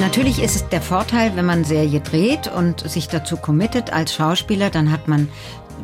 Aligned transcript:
Natürlich 0.00 0.42
ist 0.42 0.56
es 0.56 0.68
der 0.68 0.80
Vorteil, 0.80 1.36
wenn 1.36 1.44
man 1.44 1.62
Serie 1.62 2.00
dreht 2.00 2.48
und 2.48 2.88
sich 2.88 3.08
dazu 3.08 3.36
committet 3.36 3.92
als 3.92 4.14
Schauspieler, 4.14 4.70
dann 4.70 4.90
hat 4.90 5.08
man 5.08 5.28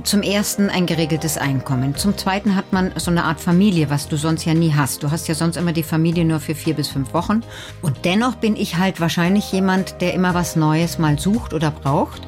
zum 0.04 0.22
ersten 0.22 0.70
ein 0.70 0.86
geregeltes 0.86 1.36
Einkommen. 1.36 1.96
Zum 1.96 2.16
zweiten 2.16 2.56
hat 2.56 2.72
man 2.72 2.92
so 2.96 3.10
eine 3.10 3.24
Art 3.24 3.40
Familie, 3.40 3.90
was 3.90 4.08
du 4.08 4.16
sonst 4.16 4.44
ja 4.44 4.54
nie 4.54 4.72
hast. 4.74 5.02
Du 5.02 5.10
hast 5.10 5.28
ja 5.28 5.34
sonst 5.34 5.56
immer 5.56 5.72
die 5.72 5.82
Familie 5.82 6.24
nur 6.24 6.40
für 6.40 6.54
vier 6.54 6.74
bis 6.74 6.88
fünf 6.88 7.12
Wochen. 7.12 7.42
Und 7.82 8.04
dennoch 8.04 8.36
bin 8.36 8.56
ich 8.56 8.78
halt 8.78 9.00
wahrscheinlich 9.00 9.52
jemand, 9.52 10.00
der 10.00 10.14
immer 10.14 10.32
was 10.34 10.56
Neues 10.56 10.98
mal 10.98 11.18
sucht 11.18 11.52
oder 11.52 11.70
braucht. 11.70 12.22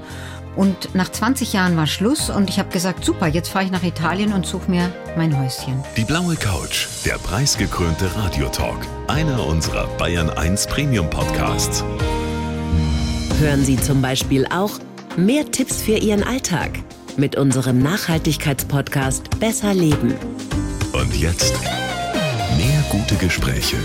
Und 0.58 0.92
nach 0.92 1.08
20 1.08 1.52
Jahren 1.52 1.76
war 1.76 1.86
Schluss 1.86 2.30
und 2.30 2.50
ich 2.50 2.58
habe 2.58 2.68
gesagt, 2.70 3.04
super, 3.04 3.28
jetzt 3.28 3.48
fahre 3.48 3.64
ich 3.64 3.70
nach 3.70 3.84
Italien 3.84 4.32
und 4.32 4.44
suche 4.44 4.68
mir 4.68 4.90
mein 5.16 5.38
Häuschen. 5.38 5.84
Die 5.96 6.02
blaue 6.04 6.34
Couch, 6.34 6.88
der 7.04 7.14
preisgekrönte 7.14 8.10
Radiotalk. 8.16 8.84
Einer 9.06 9.46
unserer 9.46 9.86
Bayern 9.98 10.28
1 10.28 10.66
Premium 10.66 11.08
Podcasts. 11.10 11.84
Hören 13.38 13.64
Sie 13.64 13.76
zum 13.76 14.02
Beispiel 14.02 14.48
auch 14.50 14.80
mehr 15.16 15.48
Tipps 15.48 15.80
für 15.80 15.96
Ihren 15.96 16.24
Alltag 16.24 16.72
mit 17.16 17.36
unserem 17.36 17.78
Nachhaltigkeitspodcast 17.78 19.38
Besser 19.38 19.74
Leben. 19.74 20.16
Und 20.92 21.14
jetzt 21.14 21.54
mehr 22.56 22.84
gute 22.90 23.14
Gespräche. 23.14 23.76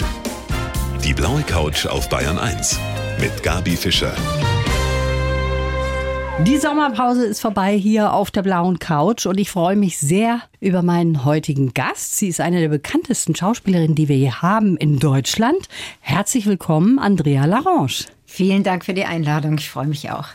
Die 1.03 1.13
blaue 1.13 1.43
Couch 1.43 1.85
auf 1.85 2.09
Bayern 2.09 2.39
1 2.39 2.79
mit 3.19 3.43
Gabi 3.43 3.77
Fischer. 3.77 4.15
Die 6.41 6.57
Sommerpause 6.57 7.25
ist 7.25 7.41
vorbei 7.41 7.77
hier 7.77 8.11
auf 8.11 8.31
der 8.31 8.41
blauen 8.41 8.79
Couch 8.79 9.27
und 9.27 9.39
ich 9.39 9.51
freue 9.51 9.75
mich 9.75 9.99
sehr 9.99 10.41
über 10.59 10.81
meinen 10.81 11.23
heutigen 11.25 11.75
Gast. 11.75 12.17
Sie 12.17 12.27
ist 12.27 12.41
eine 12.41 12.59
der 12.59 12.69
bekanntesten 12.69 13.35
Schauspielerinnen, 13.35 13.95
die 13.95 14.09
wir 14.09 14.15
hier 14.15 14.41
haben 14.41 14.75
in 14.75 14.97
Deutschland. 14.97 15.69
Herzlich 16.01 16.47
willkommen, 16.47 16.97
Andrea 16.97 17.45
Larange. 17.45 18.07
Vielen 18.25 18.63
Dank 18.63 18.83
für 18.83 18.95
die 18.95 19.05
Einladung. 19.05 19.59
Ich 19.59 19.69
freue 19.69 19.85
mich 19.85 20.09
auch. 20.09 20.25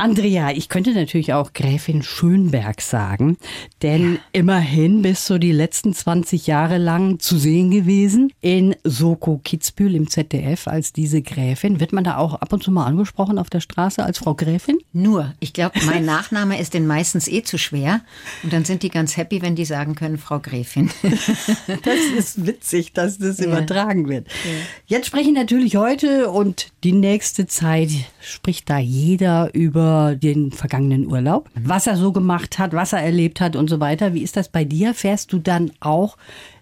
Andrea, 0.00 0.50
ich 0.52 0.70
könnte 0.70 0.94
natürlich 0.94 1.34
auch 1.34 1.52
Gräfin 1.52 2.02
Schönberg 2.02 2.80
sagen, 2.80 3.36
denn 3.82 4.14
ja. 4.14 4.20
immerhin 4.32 5.02
bist 5.02 5.28
du 5.28 5.36
die 5.36 5.52
letzten 5.52 5.92
20 5.92 6.46
Jahre 6.46 6.78
lang 6.78 7.18
zu 7.18 7.36
sehen 7.36 7.70
gewesen 7.70 8.32
in 8.40 8.74
Soko 8.82 9.42
Kitzbühel 9.44 9.94
im 9.94 10.08
ZDF 10.08 10.68
als 10.68 10.94
diese 10.94 11.20
Gräfin. 11.20 11.80
Wird 11.80 11.92
man 11.92 12.02
da 12.02 12.16
auch 12.16 12.32
ab 12.32 12.50
und 12.54 12.62
zu 12.62 12.70
mal 12.70 12.86
angesprochen 12.86 13.38
auf 13.38 13.50
der 13.50 13.60
Straße 13.60 14.02
als 14.02 14.20
Frau 14.20 14.34
Gräfin? 14.34 14.78
Nur. 14.94 15.34
Ich 15.38 15.52
glaube, 15.52 15.78
mein 15.84 16.06
Nachname 16.06 16.58
ist 16.58 16.72
denn 16.72 16.86
meistens 16.86 17.28
eh 17.28 17.42
zu 17.42 17.58
schwer 17.58 18.00
und 18.42 18.54
dann 18.54 18.64
sind 18.64 18.82
die 18.82 18.88
ganz 18.88 19.18
happy, 19.18 19.42
wenn 19.42 19.54
die 19.54 19.66
sagen 19.66 19.96
können, 19.96 20.16
Frau 20.16 20.38
Gräfin. 20.38 20.88
das 21.02 21.98
ist 22.16 22.46
witzig, 22.46 22.94
dass 22.94 23.18
das 23.18 23.38
ja. 23.38 23.48
übertragen 23.48 24.08
wird. 24.08 24.28
Ja. 24.28 24.50
Jetzt 24.86 25.08
spreche 25.08 25.28
ich 25.28 25.34
natürlich 25.34 25.76
heute 25.76 26.30
und 26.30 26.68
die 26.84 26.92
nächste 26.92 27.46
Zeit 27.46 27.90
spricht 28.22 28.70
da 28.70 28.78
jeder 28.78 29.54
über 29.54 29.89
über 29.90 30.14
den 30.14 30.52
vergangenen 30.52 31.06
Urlaub, 31.06 31.48
was 31.54 31.86
er 31.86 31.96
so 31.96 32.12
gemacht 32.12 32.58
hat, 32.58 32.72
was 32.72 32.92
er 32.92 33.00
erlebt 33.00 33.40
hat 33.40 33.56
und 33.56 33.68
so 33.68 33.80
weiter. 33.80 34.14
Wie 34.14 34.22
ist 34.22 34.36
das 34.36 34.48
bei 34.48 34.64
dir? 34.64 34.94
Fährst 34.94 35.32
du 35.32 35.38
dann 35.38 35.72
auch 35.80 36.16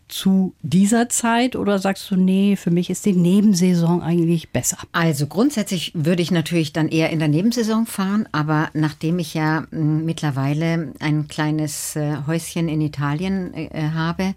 zu 0.09 0.55
dieser 0.63 1.11
Zeit 1.11 1.55
oder 1.55 1.79
sagst 1.79 2.11
du, 2.11 2.17
nee, 2.17 2.57
für 2.57 2.71
mich 2.71 2.89
ist 2.89 3.05
die 3.05 3.13
Nebensaison 3.13 4.01
eigentlich 4.01 4.49
besser? 4.49 4.79
Also 4.93 5.27
grundsätzlich 5.27 5.93
würde 5.95 6.23
ich 6.23 6.31
natürlich 6.31 6.73
dann 6.73 6.89
eher 6.89 7.11
in 7.11 7.19
der 7.19 7.29
Nebensaison 7.29 7.85
fahren, 7.85 8.27
aber 8.33 8.71
nachdem 8.73 9.19
ich 9.19 9.35
ja 9.35 9.67
hm, 9.71 10.07
mittlerweile 10.07 10.95
ein 11.01 11.29
kleines 11.29 11.95
äh, 11.97 12.17
Häuschen 12.27 12.71
in 12.71 12.81
Italien 12.81 13.53
äh, 13.53 13.91
habe, 13.93 14.35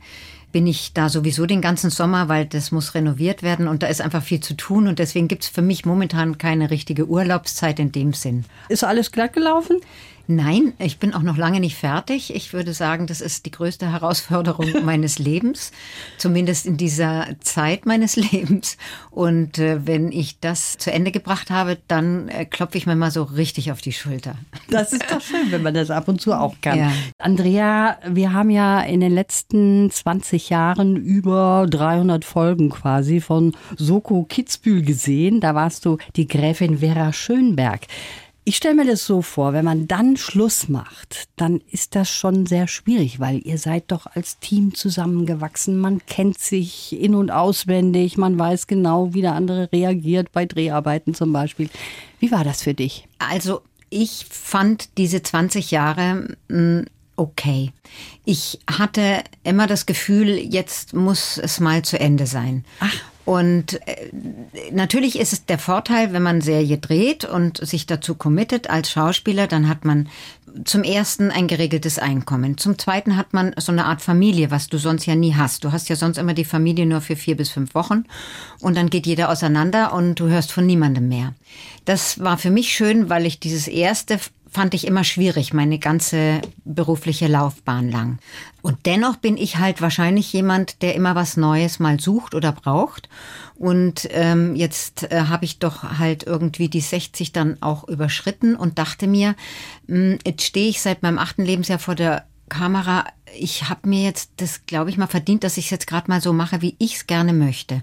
bin 0.52 0.68
ich 0.68 0.94
da 0.94 1.10
sowieso 1.10 1.46
den 1.46 1.62
ganzen 1.62 1.90
Sommer, 1.90 2.28
weil 2.28 2.46
das 2.46 2.72
muss 2.72 2.94
renoviert 2.94 3.44
werden 3.44 3.68
und 3.68 3.84
da 3.84 3.88
ist 3.88 4.02
einfach 4.02 4.24
viel 4.24 4.40
zu 4.40 4.56
tun 4.56 4.88
und 4.88 5.00
deswegen 5.00 5.28
gibt 5.28 5.44
es 5.44 5.50
für 5.50 5.62
mich 5.62 5.86
momentan 5.86 6.38
keine 6.38 6.70
richtige 6.70 7.08
Urlaubszeit 7.08 7.80
in 7.80 7.92
dem 7.92 8.14
Sinn. 8.14 8.46
Ist 8.70 8.84
alles 8.84 9.12
glatt 9.12 9.34
gelaufen? 9.34 9.78
Nein, 10.28 10.74
ich 10.80 11.00
bin 11.00 11.14
auch 11.14 11.22
noch 11.22 11.38
lange 11.38 11.60
nicht 11.60 11.76
fertig. 11.76 12.34
Ich 12.36 12.54
würde 12.54 12.74
sagen, 12.74 13.08
das 13.08 13.22
ist 13.22 13.46
die 13.46 13.52
größte 13.52 13.92
Herausforderung 13.92 14.68
meines 14.84 15.20
Lebens, 15.20 15.72
zumindest 16.18 16.66
in 16.66 16.78
dieser 16.78 17.28
Zeit 17.40 17.86
meines 17.86 18.16
Lebens. 18.31 18.78
Und 19.10 19.60
äh, 19.60 19.86
wenn 19.86 20.12
ich 20.12 20.40
das 20.40 20.78
zu 20.78 20.92
Ende 20.92 21.12
gebracht 21.12 21.50
habe, 21.50 21.78
dann 21.88 22.30
äh, 22.30 22.46
klopfe 22.46 22.78
ich 22.78 22.86
mir 22.86 22.96
mal 22.96 23.12
so 23.12 23.24
richtig 23.24 23.72
auf 23.72 23.81
die 23.81 23.94
Schulter. 23.94 24.36
Das 24.70 24.94
ist 24.94 25.04
doch 25.12 25.22
schön, 25.22 25.52
wenn 25.52 25.64
man 25.64 25.74
das 25.74 25.90
ab 25.90 26.08
und 26.08 26.22
zu 26.22 26.34
auch 26.34 26.56
kann. 26.62 26.80
Ja. 26.80 26.92
Andrea, 27.18 27.98
wir 28.08 28.34
haben 28.34 28.50
ja 28.50 28.81
in 28.81 29.00
den 29.00 29.14
letzten 29.14 29.92
20 29.92 30.50
Jahren 30.50 30.96
über 30.96 31.66
300 31.70 32.24
Folgen 32.24 32.70
quasi 32.70 33.22
von 33.22 33.54
Soko 33.78 34.24
Kitzbühel 34.24 34.84
gesehen. 34.84 35.42
Da 35.42 35.56
warst 35.56 35.86
du 35.86 35.98
die 36.16 36.28
Gräfin 36.28 36.80
Vera 36.80 37.12
Schönberg. 37.14 37.81
Ich 38.44 38.57
stelle 38.57 38.74
mir 38.74 38.85
das 38.85 39.06
so 39.06 39.22
vor, 39.22 39.53
wenn 39.53 39.66
man 39.66 39.88
dann 39.88 40.18
Schluss 40.18 40.68
macht, 40.68 41.28
dann 41.35 41.62
ist 41.69 41.96
das 41.96 42.09
schon 42.09 42.47
sehr 42.47 42.68
schwierig, 42.68 43.19
weil 43.19 43.40
ihr 43.46 43.59
seid 43.59 43.91
doch 43.91 44.07
als 44.07 44.40
Team 44.40 44.74
zusammengewachsen. 44.74 45.78
Man 45.78 46.03
kennt 46.07 46.40
sich 46.40 47.00
in 47.00 47.13
und 47.13 47.30
auswendig, 47.30 48.18
man 48.18 48.40
weiß 48.40 48.66
genau, 48.66 49.13
wie 49.13 49.22
der 49.22 49.35
andere 49.35 49.72
reagiert 49.72 50.31
bei 50.31 50.47
Dreharbeiten 50.47 51.13
zum 51.13 51.31
Beispiel. 51.31 51.69
Wie 52.19 52.31
war 52.31 52.44
das 52.44 52.63
für 52.63 52.74
dich? 52.74 53.07
Also 53.19 53.62
ich 53.91 54.25
fand 54.28 54.97
diese 54.97 55.22
20 55.22 55.69
Jahre 55.69 56.35
hm, 56.50 56.85
okay. 57.16 57.72
Ich 58.25 58.59
hatte 58.68 59.24
immer 59.44 59.68
das 59.68 59.85
Gefühl, 59.85 60.30
jetzt 60.30 60.94
muss 60.94 61.38
es 61.38 61.59
mal 61.59 61.84
zu 61.84 62.00
Ende 62.00 62.25
sein. 62.25 62.66
Ach. 62.80 62.94
Und 63.26 63.80
äh, 63.88 64.09
natürlich 64.72 65.20
ist 65.20 65.34
es 65.34 65.46
der 65.46 65.59
Vorteil, 65.59 66.14
wenn 66.14 66.24
man 66.24 66.42
Serie 66.42 66.78
dreht 66.78 67.26
und 67.26 67.66
sich 67.66 67.86
dazu 67.86 68.16
committet 68.16 68.70
als 68.70 68.92
Schauspieler, 68.92 69.48
dann 69.48 69.70
hat 69.70 69.86
man 69.86 70.09
zum 70.66 70.84
ersten 70.84 71.31
ein 71.31 71.48
geregeltes 71.48 72.00
Einkommen. 72.00 72.58
Zum 72.58 72.78
zweiten 72.78 73.16
hat 73.16 73.34
man 73.34 73.54
so 73.58 73.72
eine 73.72 73.86
Art 73.86 74.02
Familie, 74.02 74.52
was 74.52 74.68
du 74.68 74.78
sonst 74.78 75.06
ja 75.06 75.16
nie 75.16 75.36
hast. 75.36 75.64
Du 75.64 75.72
hast 75.72 75.90
ja 75.90 75.96
sonst 75.96 76.18
immer 76.18 76.34
die 76.34 76.46
Familie 76.46 76.86
nur 76.86 77.02
für 77.02 77.16
vier 77.16 77.38
bis 77.38 77.50
fünf 77.50 77.74
Wochen 77.76 78.04
und 78.60 78.76
dann 78.76 78.90
geht 78.90 79.06
jeder 79.06 79.30
auseinander 79.30 79.94
und 79.94 80.20
du 80.20 80.28
hörst 80.28 80.52
von 80.52 80.66
niemandem 80.66 81.08
mehr. 81.08 81.34
Das 81.86 82.20
war 82.20 82.38
für 82.38 82.52
mich 82.52 82.74
schön, 82.74 83.10
weil 83.10 83.26
ich 83.26 83.40
dieses 83.40 83.68
erste 83.68 84.20
fand 84.51 84.73
ich 84.73 84.85
immer 84.85 85.06
schwierig, 85.06 85.53
meine 85.53 85.79
ganze 85.79 86.41
berufliche 86.66 87.28
Laufbahn 87.28 87.89
lang. 87.89 88.19
Und 88.62 88.85
dennoch 88.85 89.16
bin 89.16 89.38
ich 89.38 89.57
halt 89.57 89.81
wahrscheinlich 89.81 90.31
jemand, 90.34 90.81
der 90.81 90.94
immer 90.94 91.16
was 91.16 91.38
Neues 91.38 91.79
mal 91.79 92.00
sucht 92.00 92.35
oder 92.35 92.51
braucht. 92.51 93.07
Und 93.56 94.09
ähm, 94.12 94.56
jetzt 94.56 95.09
äh, 95.12 95.23
habe 95.29 95.45
ich 95.45 95.59
doch 95.59 95.84
halt 95.97 96.23
irgendwie 96.23 96.67
die 96.67 96.81
60 96.81 97.31
dann 97.31 97.62
auch 97.62 97.88
überschritten 97.88 98.56
und 98.56 98.78
dachte 98.78 99.07
mir, 99.07 99.35
mh, 99.88 99.95
hm, 99.95 100.19
jetzt 100.25 100.44
stehe 100.44 100.69
ich 100.69 100.81
seit 100.81 101.01
meinem 101.01 101.18
achten 101.18 101.45
Lebensjahr 101.45 101.79
vor 101.79 101.95
der 101.95 102.25
Kamera, 102.50 103.06
ich 103.39 103.69
habe 103.69 103.88
mir 103.88 104.03
jetzt 104.03 104.31
das, 104.38 104.66
glaube 104.66 104.89
ich, 104.89 104.97
mal 104.97 105.07
verdient, 105.07 105.45
dass 105.45 105.56
ich 105.56 105.66
es 105.66 105.72
jetzt 105.72 105.88
gerade 105.88 106.12
mal 106.12 106.19
so 106.19 106.33
mache, 106.33 106.62
wie 106.62 106.75
ich 106.79 106.95
es 106.95 107.07
gerne 107.07 107.31
möchte. 107.31 107.81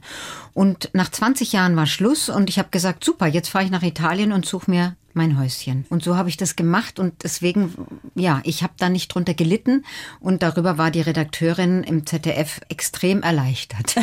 Und 0.53 0.91
nach 0.93 1.11
20 1.11 1.53
Jahren 1.53 1.75
war 1.75 1.87
Schluss 1.87 2.29
und 2.29 2.51
ich 2.51 2.59
habe 2.59 2.69
gesagt, 2.71 3.03
super, 3.03 3.27
jetzt 3.27 3.49
fahre 3.49 3.65
ich 3.65 3.71
nach 3.71 3.83
Italien 3.83 4.31
und 4.33 4.45
suche 4.45 4.71
mir 4.71 4.97
mein 5.19 5.39
Häuschen. 5.39 5.85
Und 5.91 6.03
so 6.03 6.17
habe 6.17 6.31
ich 6.31 6.39
das 6.39 6.57
gemacht 6.57 6.99
und 6.99 7.13
deswegen, 7.25 7.75
ja, 8.15 8.41
ich 8.45 8.63
habe 8.63 8.73
da 8.79 8.89
nicht 8.89 9.09
drunter 9.09 9.35
gelitten 9.35 9.85
und 10.21 10.43
darüber 10.43 10.79
war 10.79 10.91
die 10.91 11.03
Redakteurin 11.03 11.83
im 11.83 12.07
ZDF 12.07 12.61
extrem 12.71 13.23
erleichtert. 13.23 13.97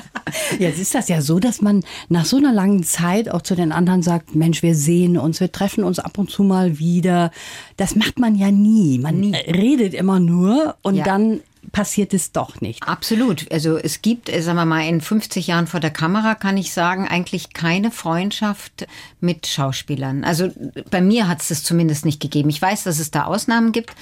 Jetzt 0.58 0.80
ist 0.80 0.94
das 0.94 1.08
ja 1.08 1.20
so, 1.20 1.38
dass 1.38 1.60
man 1.60 1.84
nach 2.08 2.24
so 2.24 2.38
einer 2.38 2.52
langen 2.52 2.82
Zeit 2.82 3.28
auch 3.28 3.42
zu 3.42 3.54
den 3.54 3.70
anderen 3.70 4.02
sagt, 4.02 4.34
Mensch, 4.34 4.62
wir 4.62 4.74
sehen 4.74 5.18
uns, 5.18 5.40
wir 5.40 5.52
treffen 5.52 5.84
uns 5.84 5.98
ab 5.98 6.18
und 6.18 6.30
zu 6.30 6.42
mal 6.42 6.78
wieder. 6.78 7.30
Das 7.76 7.94
macht 7.94 8.18
man 8.18 8.34
ja 8.34 8.50
nie. 8.50 8.98
Man 8.98 9.20
nie. 9.20 9.36
redet 9.36 9.94
immer 9.94 10.18
nur 10.18 10.76
und 10.82 10.96
ja. 10.96 11.04
dann 11.04 11.40
passiert 11.70 12.12
es 12.12 12.32
doch 12.32 12.60
nicht. 12.60 12.82
Absolut. 12.82 13.50
Also 13.52 13.76
es 13.78 14.02
gibt, 14.02 14.28
äh, 14.28 14.42
sagen 14.42 14.56
wir 14.56 14.64
mal, 14.64 14.86
in 14.86 15.00
50 15.00 15.46
Jahren 15.46 15.66
vor 15.66 15.80
der 15.80 15.90
Kamera 15.90 16.34
kann 16.34 16.56
ich 16.56 16.72
sagen, 16.72 17.06
eigentlich 17.06 17.52
keine 17.52 17.90
Freundschaft 17.90 18.86
mit 19.20 19.46
Schauspielern. 19.46 20.24
Also 20.24 20.50
bei 20.90 21.00
mir 21.00 21.28
hat 21.28 21.40
es 21.40 21.48
das 21.48 21.62
zumindest 21.62 22.04
nicht 22.04 22.20
gegeben. 22.20 22.50
Ich 22.50 22.60
weiß, 22.60 22.84
dass 22.84 22.98
es 22.98 23.10
da 23.10 23.24
Ausnahmen 23.24 23.72
gibt. 23.72 23.94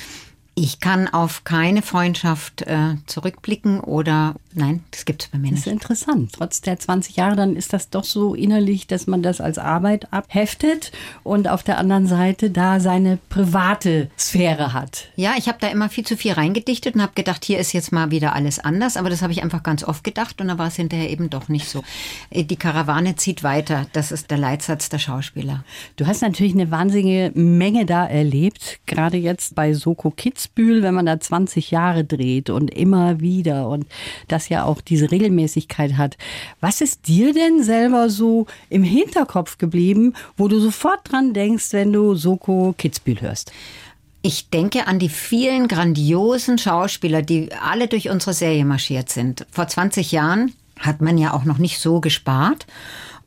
Ich 0.62 0.79
kann 0.79 1.09
auf 1.09 1.45
keine 1.45 1.81
Freundschaft 1.81 2.61
äh, 2.61 2.97
zurückblicken 3.07 3.81
oder 3.81 4.35
nein, 4.53 4.85
das 4.91 5.07
gibt 5.07 5.23
es 5.23 5.29
bei 5.29 5.39
mir 5.39 5.53
nicht. 5.53 5.62
Das 5.62 5.67
ist 5.67 5.73
interessant. 5.73 6.33
Trotz 6.35 6.61
der 6.61 6.79
20 6.79 7.17
Jahre, 7.17 7.35
dann 7.35 7.57
ist 7.57 7.73
das 7.73 7.89
doch 7.89 8.05
so 8.05 8.35
innerlich, 8.35 8.87
dass 8.87 9.07
man 9.07 9.23
das 9.23 9.41
als 9.41 9.57
Arbeit 9.57 10.12
abheftet 10.12 10.93
und 11.23 11.49
auf 11.49 11.62
der 11.62 11.79
anderen 11.79 12.07
Seite 12.07 12.51
da 12.51 12.79
seine 12.79 13.19
private 13.31 14.11
Sphäre 14.19 14.75
hat. 14.75 15.07
Ja, 15.17 15.33
ich 15.39 15.49
habe 15.49 15.57
da 15.62 15.69
immer 15.69 15.89
viel 15.89 16.05
zu 16.05 16.15
viel 16.15 16.33
reingedichtet 16.33 16.95
und 16.95 17.01
habe 17.01 17.15
gedacht, 17.15 17.43
hier 17.47 17.59
ist 17.59 17.73
jetzt 17.73 17.91
mal 17.91 18.11
wieder 18.11 18.35
alles 18.35 18.59
anders, 18.59 18.99
aber 18.99 19.09
das 19.09 19.23
habe 19.23 19.33
ich 19.33 19.43
einfach 19.43 19.62
ganz 19.62 19.83
oft 19.83 20.05
gedacht 20.05 20.43
und 20.43 20.49
da 20.49 20.59
war 20.59 20.67
es 20.67 20.77
hinterher 20.77 21.09
eben 21.09 21.31
doch 21.31 21.49
nicht 21.49 21.71
so. 21.71 21.83
Äh, 22.29 22.45
die 22.45 22.57
Karawane 22.57 23.17
zieht 23.17 23.43
weiter, 23.43 23.87
das 23.95 24.12
ist 24.12 24.31
der 24.31 24.37
Leitsatz 24.37 24.91
der 24.91 24.99
Schauspieler. 24.99 25.65
Du 25.97 26.07
hast 26.07 26.21
natürlich 26.21 26.53
eine 26.53 26.71
wahnsinnige 26.71 27.33
Menge 27.35 27.87
da 27.87 28.05
erlebt, 28.05 28.81
gerade 28.85 29.17
jetzt 29.17 29.55
bei 29.55 29.73
Soko 29.73 30.11
Kids 30.11 30.50
Kitzbühel, 30.61 30.82
wenn 30.82 30.94
man 30.94 31.06
da 31.06 31.19
20 31.19 31.70
Jahre 31.70 32.05
dreht 32.05 32.50
und 32.50 32.70
immer 32.70 33.20
wieder 33.20 33.69
und 33.69 33.87
das 34.29 34.49
ja 34.49 34.64
auch 34.64 34.81
diese 34.81 35.11
Regelmäßigkeit 35.11 35.97
hat. 35.97 36.17
Was 36.61 36.81
ist 36.81 37.08
dir 37.08 37.32
denn 37.32 37.62
selber 37.62 38.11
so 38.11 38.47
im 38.69 38.82
Hinterkopf 38.82 39.58
geblieben, 39.58 40.14
wo 40.37 40.49
du 40.49 40.61
sofort 40.61 41.00
dran 41.11 41.32
denkst, 41.32 41.73
wenn 41.73 41.93
du 41.93 42.14
Soko 42.14 42.75
Kitzbühel 42.76 43.20
hörst? 43.20 43.52
Ich 44.23 44.50
denke 44.50 44.87
an 44.87 44.99
die 44.99 45.08
vielen 45.08 45.67
grandiosen 45.67 46.58
Schauspieler, 46.58 47.23
die 47.23 47.50
alle 47.52 47.88
durch 47.88 48.11
unsere 48.11 48.35
Serie 48.35 48.67
marschiert 48.67 49.08
sind. 49.08 49.47
Vor 49.50 49.67
20 49.67 50.12
Jahren 50.12 50.52
hat 50.79 51.00
man 51.00 51.17
ja 51.17 51.32
auch 51.32 51.44
noch 51.44 51.58
nicht 51.58 51.79
so 51.79 52.00
gespart. 52.00 52.67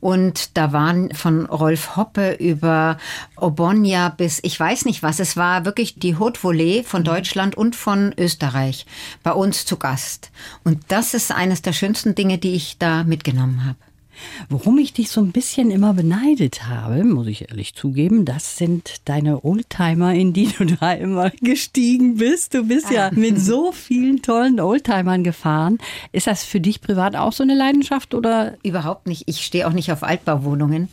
Und 0.04 0.58
da 0.58 0.74
waren 0.74 1.14
von 1.14 1.46
Rolf 1.46 1.96
Hoppe 1.96 2.34
über 2.34 2.98
Obonia 3.36 4.10
bis 4.10 4.38
ich 4.42 4.60
weiß 4.60 4.84
nicht 4.84 5.02
was. 5.02 5.18
Es 5.18 5.34
war 5.34 5.64
wirklich 5.64 5.98
die 5.98 6.18
Haute 6.18 6.38
Volée 6.38 6.84
von 6.84 7.00
mhm. 7.00 7.06
Deutschland 7.06 7.56
und 7.56 7.74
von 7.74 8.12
Österreich 8.18 8.84
bei 9.22 9.32
uns 9.32 9.64
zu 9.64 9.78
Gast. 9.78 10.30
Und 10.62 10.82
das 10.88 11.14
ist 11.14 11.32
eines 11.32 11.62
der 11.62 11.72
schönsten 11.72 12.14
Dinge, 12.14 12.36
die 12.36 12.52
ich 12.52 12.76
da 12.76 13.02
mitgenommen 13.04 13.64
habe. 13.64 13.78
Worum 14.48 14.78
ich 14.78 14.92
dich 14.92 15.10
so 15.10 15.20
ein 15.20 15.32
bisschen 15.32 15.70
immer 15.70 15.94
beneidet 15.94 16.66
habe, 16.66 17.04
muss 17.04 17.26
ich 17.26 17.50
ehrlich 17.50 17.74
zugeben, 17.74 18.24
das 18.24 18.56
sind 18.56 18.96
deine 19.04 19.44
Oldtimer, 19.44 20.14
in 20.14 20.32
die 20.32 20.46
du 20.46 20.64
da 20.80 20.92
immer 20.92 21.30
gestiegen 21.30 22.16
bist. 22.16 22.54
Du 22.54 22.64
bist 22.64 22.90
ja 22.90 23.08
ah. 23.08 23.10
mit 23.12 23.40
so 23.40 23.72
vielen 23.72 24.22
tollen 24.22 24.60
Oldtimern 24.60 25.24
gefahren. 25.24 25.78
Ist 26.12 26.26
das 26.26 26.44
für 26.44 26.60
dich 26.60 26.80
privat 26.80 27.16
auch 27.16 27.32
so 27.32 27.42
eine 27.42 27.54
Leidenschaft 27.54 28.14
oder? 28.14 28.54
Überhaupt 28.62 29.06
nicht. 29.06 29.24
Ich 29.26 29.44
stehe 29.44 29.66
auch 29.66 29.72
nicht 29.72 29.90
auf 29.92 30.02
Altbauwohnungen. 30.02 30.88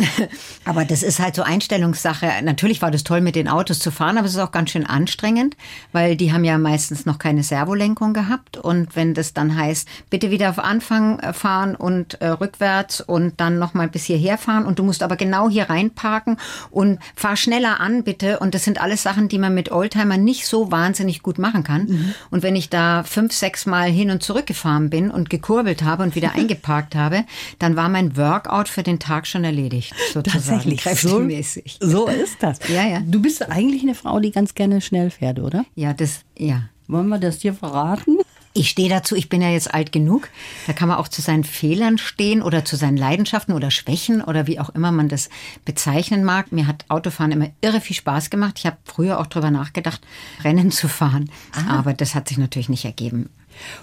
aber 0.64 0.84
das 0.84 1.02
ist 1.02 1.20
halt 1.20 1.34
so 1.34 1.42
Einstellungssache. 1.42 2.30
Natürlich 2.42 2.82
war 2.82 2.90
das 2.90 3.04
toll, 3.04 3.20
mit 3.20 3.36
den 3.36 3.48
Autos 3.48 3.78
zu 3.78 3.90
fahren, 3.90 4.18
aber 4.18 4.26
es 4.26 4.34
ist 4.34 4.40
auch 4.40 4.52
ganz 4.52 4.70
schön 4.70 4.86
anstrengend, 4.86 5.56
weil 5.92 6.16
die 6.16 6.32
haben 6.32 6.44
ja 6.44 6.58
meistens 6.58 7.06
noch 7.06 7.18
keine 7.18 7.42
Servolenkung 7.42 8.12
gehabt. 8.12 8.56
Und 8.56 8.96
wenn 8.96 9.14
das 9.14 9.34
dann 9.34 9.56
heißt, 9.56 9.88
bitte 10.10 10.30
wieder 10.30 10.50
auf 10.50 10.58
Anfang 10.58 11.32
fahren 11.32 11.74
und 11.74 12.20
äh, 12.20 12.28
rückwärts 12.28 12.57
rückwärts 12.58 13.00
und 13.00 13.40
dann 13.40 13.58
nochmal 13.58 13.88
bis 13.88 14.04
hierher 14.04 14.38
fahren 14.38 14.64
und 14.64 14.78
du 14.78 14.82
musst 14.82 15.02
aber 15.02 15.16
genau 15.16 15.48
hier 15.48 15.70
reinparken 15.70 16.36
und 16.70 16.98
fahr 17.14 17.36
schneller 17.36 17.80
an, 17.80 18.04
bitte. 18.04 18.38
Und 18.38 18.54
das 18.54 18.64
sind 18.64 18.80
alles 18.80 19.02
Sachen, 19.02 19.28
die 19.28 19.38
man 19.38 19.54
mit 19.54 19.70
Oldtimer 19.70 20.16
nicht 20.16 20.46
so 20.46 20.70
wahnsinnig 20.70 21.22
gut 21.22 21.38
machen 21.38 21.64
kann. 21.64 21.86
Mhm. 21.86 22.14
Und 22.30 22.42
wenn 22.42 22.56
ich 22.56 22.68
da 22.68 23.02
fünf, 23.04 23.32
sechs 23.32 23.66
Mal 23.66 23.90
hin 23.90 24.10
und 24.10 24.22
zurück 24.22 24.46
gefahren 24.46 24.90
bin 24.90 25.10
und 25.10 25.30
gekurbelt 25.30 25.82
habe 25.82 26.02
und 26.02 26.14
wieder 26.14 26.32
eingeparkt 26.34 26.94
habe, 26.94 27.24
dann 27.58 27.76
war 27.76 27.88
mein 27.88 28.16
Workout 28.16 28.68
für 28.68 28.82
den 28.82 28.98
Tag 28.98 29.26
schon 29.26 29.44
erledigt, 29.44 29.94
sozusagen. 30.12 30.44
Tatsächlich, 30.44 30.80
kräftemäßig. 30.80 31.78
So, 31.80 31.88
so 31.88 32.08
ist 32.08 32.42
das. 32.42 32.58
Ja, 32.68 32.86
ja. 32.86 33.00
Du 33.06 33.20
bist 33.20 33.48
eigentlich 33.50 33.82
eine 33.82 33.94
Frau, 33.94 34.20
die 34.20 34.30
ganz 34.30 34.54
gerne 34.54 34.80
schnell 34.80 35.10
fährt, 35.10 35.38
oder? 35.38 35.64
Ja, 35.74 35.92
das, 35.92 36.20
ja. 36.36 36.62
Wollen 36.86 37.08
wir 37.08 37.18
das 37.18 37.38
dir 37.38 37.52
verraten? 37.52 38.18
Ich 38.58 38.70
stehe 38.70 38.88
dazu, 38.88 39.14
ich 39.14 39.28
bin 39.28 39.40
ja 39.40 39.50
jetzt 39.50 39.72
alt 39.72 39.92
genug. 39.92 40.30
Da 40.66 40.72
kann 40.72 40.88
man 40.88 40.96
auch 40.96 41.06
zu 41.06 41.22
seinen 41.22 41.44
Fehlern 41.44 41.96
stehen 41.96 42.42
oder 42.42 42.64
zu 42.64 42.74
seinen 42.74 42.96
Leidenschaften 42.96 43.54
oder 43.54 43.70
Schwächen 43.70 44.20
oder 44.20 44.48
wie 44.48 44.58
auch 44.58 44.70
immer 44.70 44.90
man 44.90 45.08
das 45.08 45.28
bezeichnen 45.64 46.24
mag. 46.24 46.50
Mir 46.50 46.66
hat 46.66 46.84
Autofahren 46.88 47.30
immer 47.30 47.50
irre 47.60 47.80
viel 47.80 47.94
Spaß 47.94 48.30
gemacht. 48.30 48.56
Ich 48.58 48.66
habe 48.66 48.76
früher 48.82 49.20
auch 49.20 49.28
drüber 49.28 49.52
nachgedacht, 49.52 50.00
Rennen 50.42 50.72
zu 50.72 50.88
fahren. 50.88 51.30
Ah. 51.52 51.78
Aber 51.78 51.94
das 51.94 52.16
hat 52.16 52.28
sich 52.28 52.36
natürlich 52.36 52.68
nicht 52.68 52.84
ergeben. 52.84 53.30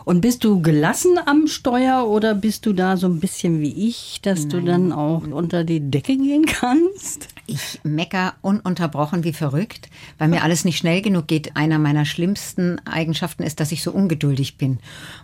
Und 0.04 0.22
bist 0.22 0.44
du 0.44 0.62
gelassen 0.62 1.18
am 1.25 1.48
Steuer 1.48 2.07
oder 2.07 2.36
bist 2.36 2.66
du 2.66 2.74
da 2.74 2.98
so 2.98 3.07
ein 3.07 3.19
bisschen 3.19 3.62
wie 3.62 3.88
ich, 3.88 4.19
dass 4.22 4.42
Nein. 4.42 4.50
du 4.50 4.62
dann 4.62 4.92
auch 4.92 5.27
unter 5.27 5.63
die 5.63 5.80
Decke 5.80 6.18
gehen 6.18 6.45
kannst? 6.45 7.27
Ich 7.48 7.80
mecker 7.83 8.33
ununterbrochen 8.42 9.24
wie 9.24 9.33
verrückt, 9.33 9.89
weil 10.18 10.30
mir 10.30 10.44
alles 10.44 10.66
nicht 10.66 10.77
schnell 10.77 11.01
genug 11.01 11.27
geht. 11.27 11.56
Einer 11.56 11.77
meiner 11.77 12.06
schlimmsten 12.06 12.80
Eigenschaften 12.88 13.44
ist, 13.44 13.60
dass 13.60 13.72
ich 13.72 13.83
so 13.83 13.92
ungeduldig 13.92 14.57
bin. 14.57 14.80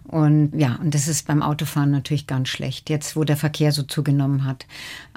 Und 0.07 0.51
ja, 0.55 0.77
und 0.81 0.93
das 0.93 1.07
ist 1.07 1.27
beim 1.27 1.41
Autofahren 1.41 1.91
natürlich 1.91 2.27
ganz 2.27 2.49
schlecht, 2.49 2.89
jetzt 2.89 3.15
wo 3.15 3.23
der 3.23 3.37
Verkehr 3.37 3.71
so 3.71 3.83
zugenommen 3.83 4.45
hat. 4.45 4.67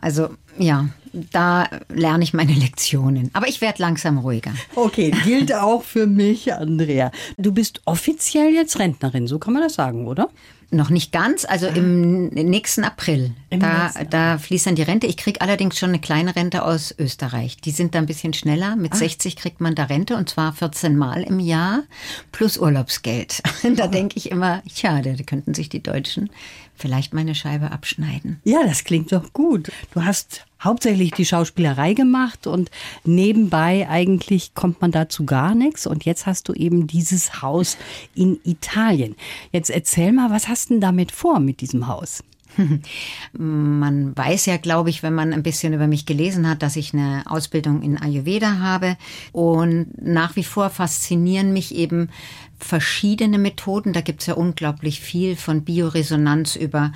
Also 0.00 0.30
ja, 0.58 0.88
da 1.30 1.68
lerne 1.88 2.24
ich 2.24 2.34
meine 2.34 2.52
Lektionen. 2.52 3.30
Aber 3.32 3.48
ich 3.48 3.60
werde 3.60 3.82
langsam 3.82 4.18
ruhiger. 4.18 4.52
Okay, 4.74 5.12
gilt 5.24 5.54
auch 5.54 5.82
für 5.82 6.06
mich, 6.06 6.52
Andrea. 6.52 7.10
Du 7.38 7.52
bist 7.52 7.82
offiziell 7.84 8.52
jetzt 8.52 8.78
Rentnerin, 8.78 9.26
so 9.26 9.38
kann 9.38 9.54
man 9.54 9.62
das 9.62 9.74
sagen, 9.74 10.06
oder? 10.06 10.30
Noch 10.70 10.90
nicht 10.90 11.12
ganz, 11.12 11.44
also 11.44 11.68
im 11.68 12.28
nächsten 12.30 12.82
April. 12.82 13.32
Im 13.50 13.60
da, 13.60 13.84
nächsten 13.84 14.10
da 14.10 14.38
fließt 14.38 14.66
dann 14.66 14.74
die 14.74 14.82
Rente. 14.82 15.06
Ich 15.06 15.16
kriege 15.16 15.40
allerdings 15.40 15.78
schon 15.78 15.90
eine 15.90 16.00
kleine 16.00 16.34
Rente 16.34 16.64
aus 16.64 16.92
Österreich. 16.98 17.58
Die 17.58 17.70
sind 17.70 17.94
da 17.94 18.00
ein 18.00 18.06
bisschen 18.06 18.32
schneller. 18.32 18.74
Mit 18.74 18.92
ah. 18.92 18.96
60 18.96 19.36
kriegt 19.36 19.60
man 19.60 19.76
da 19.76 19.84
Rente 19.84 20.16
und 20.16 20.28
zwar 20.28 20.52
14 20.52 20.96
Mal 20.96 21.22
im 21.22 21.38
Jahr 21.38 21.84
plus 22.32 22.58
Urlaubsgeld. 22.58 23.40
da 23.76 23.86
denke 23.86 24.16
ich 24.16 24.32
immer, 24.32 24.62
schade, 24.72 25.14
da 25.16 25.22
könnten 25.22 25.54
sich 25.54 25.68
die 25.68 25.82
Deutschen 25.82 26.30
vielleicht 26.74 27.14
meine 27.14 27.36
Scheibe 27.36 27.70
abschneiden. 27.70 28.40
Ja, 28.42 28.64
das 28.66 28.82
klingt 28.82 29.12
doch 29.12 29.32
gut. 29.32 29.70
Du 29.92 30.04
hast 30.04 30.44
hauptsächlich 30.64 31.12
die 31.12 31.24
Schauspielerei 31.24 31.94
gemacht 31.94 32.46
und 32.46 32.70
nebenbei 33.04 33.88
eigentlich 33.88 34.54
kommt 34.54 34.80
man 34.80 34.90
dazu 34.90 35.24
gar 35.24 35.54
nichts. 35.54 35.86
Und 35.86 36.04
jetzt 36.04 36.26
hast 36.26 36.48
du 36.48 36.52
eben 36.54 36.86
dieses 36.86 37.42
Haus 37.42 37.76
in 38.14 38.38
Italien. 38.44 39.16
Jetzt 39.52 39.70
erzähl 39.70 40.12
mal, 40.12 40.30
was 40.30 40.48
hast 40.48 40.70
du 40.70 40.74
denn 40.74 40.80
damit 40.80 41.12
vor 41.12 41.40
mit 41.40 41.60
diesem 41.60 41.86
Haus? 41.86 42.22
Man 43.32 44.16
weiß 44.16 44.46
ja, 44.46 44.56
glaube 44.56 44.90
ich, 44.90 45.02
wenn 45.02 45.14
man 45.14 45.32
ein 45.32 45.42
bisschen 45.42 45.72
über 45.72 45.86
mich 45.86 46.06
gelesen 46.06 46.48
hat, 46.48 46.62
dass 46.62 46.76
ich 46.76 46.94
eine 46.94 47.24
Ausbildung 47.26 47.82
in 47.82 48.00
Ayurveda 48.00 48.58
habe. 48.58 48.96
Und 49.32 49.86
nach 50.00 50.36
wie 50.36 50.44
vor 50.44 50.70
faszinieren 50.70 51.52
mich 51.52 51.74
eben 51.74 52.10
verschiedene 52.58 53.38
Methoden. 53.38 53.92
Da 53.92 54.00
gibt 54.00 54.20
es 54.20 54.26
ja 54.26 54.34
unglaublich 54.34 55.00
viel 55.00 55.36
von 55.36 55.64
Bioresonanz 55.64 56.56
über 56.56 56.92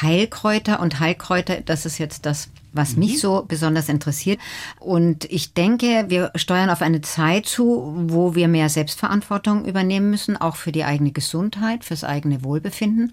Heilkräuter 0.00 0.80
und 0.80 1.00
Heilkräuter. 1.00 1.60
Das 1.60 1.86
ist 1.86 1.98
jetzt 1.98 2.26
das, 2.26 2.48
was 2.72 2.94
mhm. 2.94 3.00
mich 3.00 3.20
so 3.20 3.44
besonders 3.46 3.88
interessiert. 3.88 4.38
Und 4.78 5.24
ich 5.26 5.54
denke, 5.54 6.06
wir 6.08 6.30
steuern 6.34 6.70
auf 6.70 6.82
eine 6.82 7.00
Zeit 7.00 7.46
zu, 7.46 7.94
wo 8.08 8.34
wir 8.34 8.48
mehr 8.48 8.68
Selbstverantwortung 8.68 9.64
übernehmen 9.64 10.10
müssen, 10.10 10.36
auch 10.36 10.56
für 10.56 10.72
die 10.72 10.84
eigene 10.84 11.12
Gesundheit, 11.12 11.84
fürs 11.84 12.04
eigene 12.04 12.44
Wohlbefinden. 12.44 13.12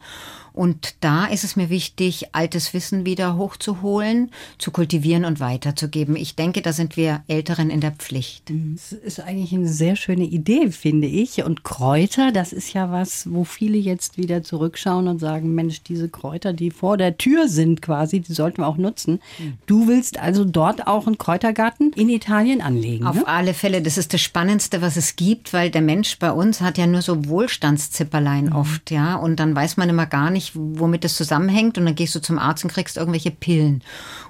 Und 0.59 0.95
da 1.01 1.25
ist 1.25 1.43
es 1.43 1.55
mir 1.55 1.69
wichtig, 1.69 2.33
altes 2.33 2.73
Wissen 2.73 3.05
wieder 3.05 3.37
hochzuholen, 3.37 4.31
zu 4.57 4.71
kultivieren 4.71 5.23
und 5.23 5.39
weiterzugeben. 5.39 6.15
Ich 6.15 6.35
denke, 6.35 6.61
da 6.61 6.73
sind 6.73 6.97
wir 6.97 7.23
Älteren 7.27 7.69
in 7.69 7.79
der 7.79 7.91
Pflicht. 7.91 8.49
Mhm. 8.49 8.75
Das 8.75 8.91
ist 8.91 9.19
eigentlich 9.19 9.53
eine 9.53 9.69
sehr 9.69 9.95
schöne 9.95 10.25
Idee, 10.25 10.71
finde 10.71 11.07
ich. 11.07 11.43
Und 11.43 11.63
Kräuter, 11.63 12.31
das 12.31 12.51
ist 12.51 12.73
ja 12.73 12.91
was, 12.91 13.31
wo 13.31 13.43
viele 13.43 13.77
jetzt 13.77 14.17
wieder 14.17 14.43
zurückschauen 14.43 15.07
und 15.07 15.19
sagen, 15.19 15.55
Mensch, 15.55 15.81
diese 15.83 16.09
Kräuter, 16.09 16.51
die 16.51 16.71
vor 16.71 16.97
der 16.97 17.17
Tür 17.17 17.47
sind 17.47 17.81
quasi, 17.81 18.19
die 18.19 18.33
sollten 18.33 18.61
wir 18.61 18.67
auch 18.67 18.77
nutzen. 18.77 19.21
Mhm. 19.37 19.48
Du 19.65 19.87
willst 19.87 20.19
also 20.19 20.45
dort 20.45 20.87
auch 20.87 21.07
einen 21.07 21.17
Kräutergarten 21.17 21.91
in 21.93 22.09
Italien 22.09 22.61
anlegen? 22.61 23.05
Auf 23.05 23.15
ne? 23.15 23.27
alle 23.27 23.53
Fälle. 23.53 23.81
Das 23.81 23.97
ist 23.97 24.13
das 24.13 24.21
Spannendste, 24.21 24.81
was 24.81 24.97
es 24.97 25.15
gibt, 25.15 25.53
weil 25.53 25.69
der 25.69 25.81
Mensch 25.81 26.19
bei 26.19 26.31
uns 26.31 26.61
hat 26.61 26.77
ja 26.77 26.87
nur 26.87 27.01
so 27.01 27.25
Wohlstandszipperlein 27.25 28.45
mhm. 28.45 28.55
oft, 28.55 28.91
ja. 28.91 29.15
Und 29.15 29.39
dann 29.39 29.55
weiß 29.55 29.77
man 29.77 29.89
immer 29.89 30.05
gar 30.05 30.29
nicht, 30.29 30.51
womit 30.55 31.03
das 31.03 31.15
zusammenhängt. 31.15 31.77
Und 31.77 31.85
dann 31.85 31.95
gehst 31.95 32.15
du 32.15 32.21
zum 32.21 32.39
Arzt 32.39 32.63
und 32.63 32.71
kriegst 32.71 32.97
irgendwelche 32.97 33.31
Pillen. 33.31 33.83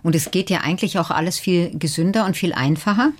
Und 0.03 0.15
es 0.15 0.31
geht 0.31 0.49
ja 0.49 0.61
eigentlich 0.61 0.99
auch 0.99 1.11
alles 1.11 1.39
viel 1.39 1.71
gesünder 1.77 2.25
und 2.25 2.37
viel 2.37 2.53
einfacher 2.53 3.11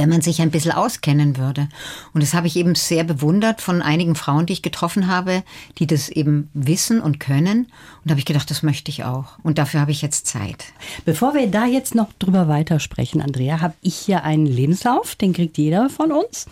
wenn 0.00 0.08
man 0.08 0.22
sich 0.22 0.40
ein 0.40 0.50
bisschen 0.50 0.72
auskennen 0.72 1.36
würde. 1.36 1.68
Und 2.14 2.22
das 2.22 2.32
habe 2.32 2.46
ich 2.46 2.56
eben 2.56 2.74
sehr 2.74 3.04
bewundert 3.04 3.60
von 3.60 3.82
einigen 3.82 4.14
Frauen, 4.14 4.46
die 4.46 4.54
ich 4.54 4.62
getroffen 4.62 5.08
habe, 5.08 5.42
die 5.78 5.86
das 5.86 6.08
eben 6.08 6.48
wissen 6.54 7.02
und 7.02 7.20
können. 7.20 7.66
Und 7.66 8.06
da 8.06 8.12
habe 8.12 8.18
ich 8.20 8.24
gedacht, 8.24 8.50
das 8.50 8.62
möchte 8.62 8.90
ich 8.90 9.04
auch. 9.04 9.38
Und 9.42 9.58
dafür 9.58 9.80
habe 9.80 9.90
ich 9.90 10.00
jetzt 10.00 10.26
Zeit. 10.26 10.64
Bevor 11.04 11.34
wir 11.34 11.48
da 11.48 11.66
jetzt 11.66 11.94
noch 11.94 12.14
drüber 12.18 12.48
weitersprechen, 12.48 13.20
Andrea, 13.20 13.60
habe 13.60 13.74
ich 13.82 13.94
hier 13.94 14.24
einen 14.24 14.46
Lebenslauf, 14.46 15.16
den 15.16 15.34
kriegt 15.34 15.58
jeder 15.58 15.90
von 15.90 16.12
uns. 16.12 16.46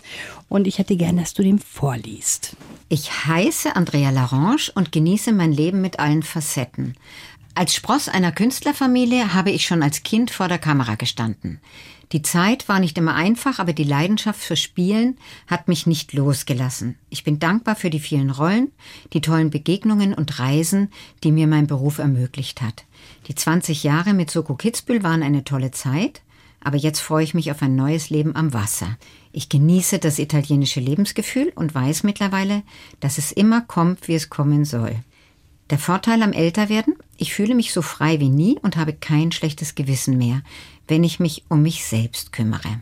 Und 0.47 0.67
ich 0.67 0.77
hätte 0.77 0.95
gern, 0.95 1.17
dass 1.17 1.33
du 1.33 1.41
den 1.41 1.57
vorliest. 1.57 2.55
Ich 2.87 3.25
heiße 3.25 3.75
Andrea 3.75 4.11
Larange 4.11 4.71
und 4.75 4.91
genieße 4.91 5.31
mein 5.31 5.51
Leben 5.51 5.81
mit 5.81 5.99
allen 5.99 6.21
Facetten. 6.21 6.95
Als 7.55 7.73
Spross 7.73 8.09
einer 8.09 8.31
Künstlerfamilie 8.31 9.33
habe 9.33 9.49
ich 9.49 9.65
schon 9.65 9.81
als 9.81 10.03
Kind 10.03 10.29
vor 10.29 10.47
der 10.47 10.59
Kamera 10.59 10.95
gestanden. 10.95 11.59
Die 12.11 12.23
Zeit 12.23 12.67
war 12.67 12.79
nicht 12.79 12.97
immer 12.97 13.13
einfach, 13.13 13.59
aber 13.59 13.71
die 13.71 13.83
Leidenschaft 13.83 14.39
für 14.39 14.55
Spielen 14.55 15.17
hat 15.45 15.67
mich 15.67 15.85
nicht 15.85 16.13
losgelassen. 16.13 16.97
Ich 17.11 17.23
bin 17.23 17.37
dankbar 17.37 17.75
für 17.75 17.91
die 17.91 17.99
vielen 17.99 18.31
Rollen, 18.31 18.71
die 19.13 19.21
tollen 19.21 19.51
Begegnungen 19.51 20.15
und 20.15 20.39
Reisen, 20.39 20.89
die 21.23 21.31
mir 21.31 21.45
mein 21.45 21.67
Beruf 21.67 21.99
ermöglicht 21.99 22.63
hat. 22.63 22.85
Die 23.27 23.35
20 23.35 23.83
Jahre 23.83 24.15
mit 24.15 24.31
Soko 24.31 24.55
Kitzbühel 24.55 25.03
waren 25.03 25.21
eine 25.21 25.43
tolle 25.43 25.69
Zeit, 25.69 26.21
aber 26.61 26.77
jetzt 26.77 26.99
freue 26.99 27.23
ich 27.23 27.35
mich 27.35 27.51
auf 27.51 27.61
ein 27.61 27.75
neues 27.75 28.09
Leben 28.09 28.35
am 28.35 28.53
Wasser. 28.53 28.97
Ich 29.31 29.47
genieße 29.47 29.99
das 29.99 30.17
italienische 30.17 30.79
Lebensgefühl 30.79 31.53
und 31.55 31.75
weiß 31.75 32.01
mittlerweile, 32.03 32.63
dass 32.99 33.19
es 33.19 33.31
immer 33.31 33.61
kommt, 33.61 34.07
wie 34.07 34.15
es 34.15 34.31
kommen 34.31 34.65
soll. 34.65 34.95
Der 35.69 35.77
Vorteil 35.77 36.23
am 36.23 36.33
Älterwerden? 36.33 36.95
Ich 37.17 37.33
fühle 37.35 37.53
mich 37.53 37.71
so 37.71 37.83
frei 37.83 38.19
wie 38.19 38.29
nie 38.29 38.57
und 38.63 38.75
habe 38.75 38.93
kein 38.93 39.31
schlechtes 39.31 39.75
Gewissen 39.75 40.17
mehr 40.17 40.41
wenn 40.89 41.03
ich 41.03 41.19
mich 41.19 41.45
um 41.47 41.61
mich 41.61 41.85
selbst 41.85 42.33
kümmere. 42.33 42.81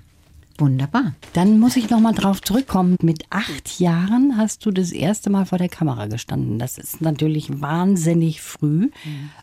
Wunderbar. 0.60 1.14
Dann 1.34 1.60
muss 1.60 1.76
ich 1.76 1.92
noch 1.92 2.00
mal 2.00 2.14
drauf 2.14 2.42
zurückkommen. 2.42 2.96
Mit 3.04 3.26
acht 3.30 3.80
Jahren 3.80 4.38
hast 4.38 4.66
du 4.66 4.72
das 4.72 4.92
erste 4.92 5.30
Mal 5.30 5.46
vor 5.46 5.60
der 5.60 5.70
Kamera 5.70 6.08
gestanden. 6.08 6.58
Das 6.58 6.80
ist 6.80 7.00
natürlich 7.00 7.62
wahnsinnig 7.62 8.42
früh, 8.42 8.90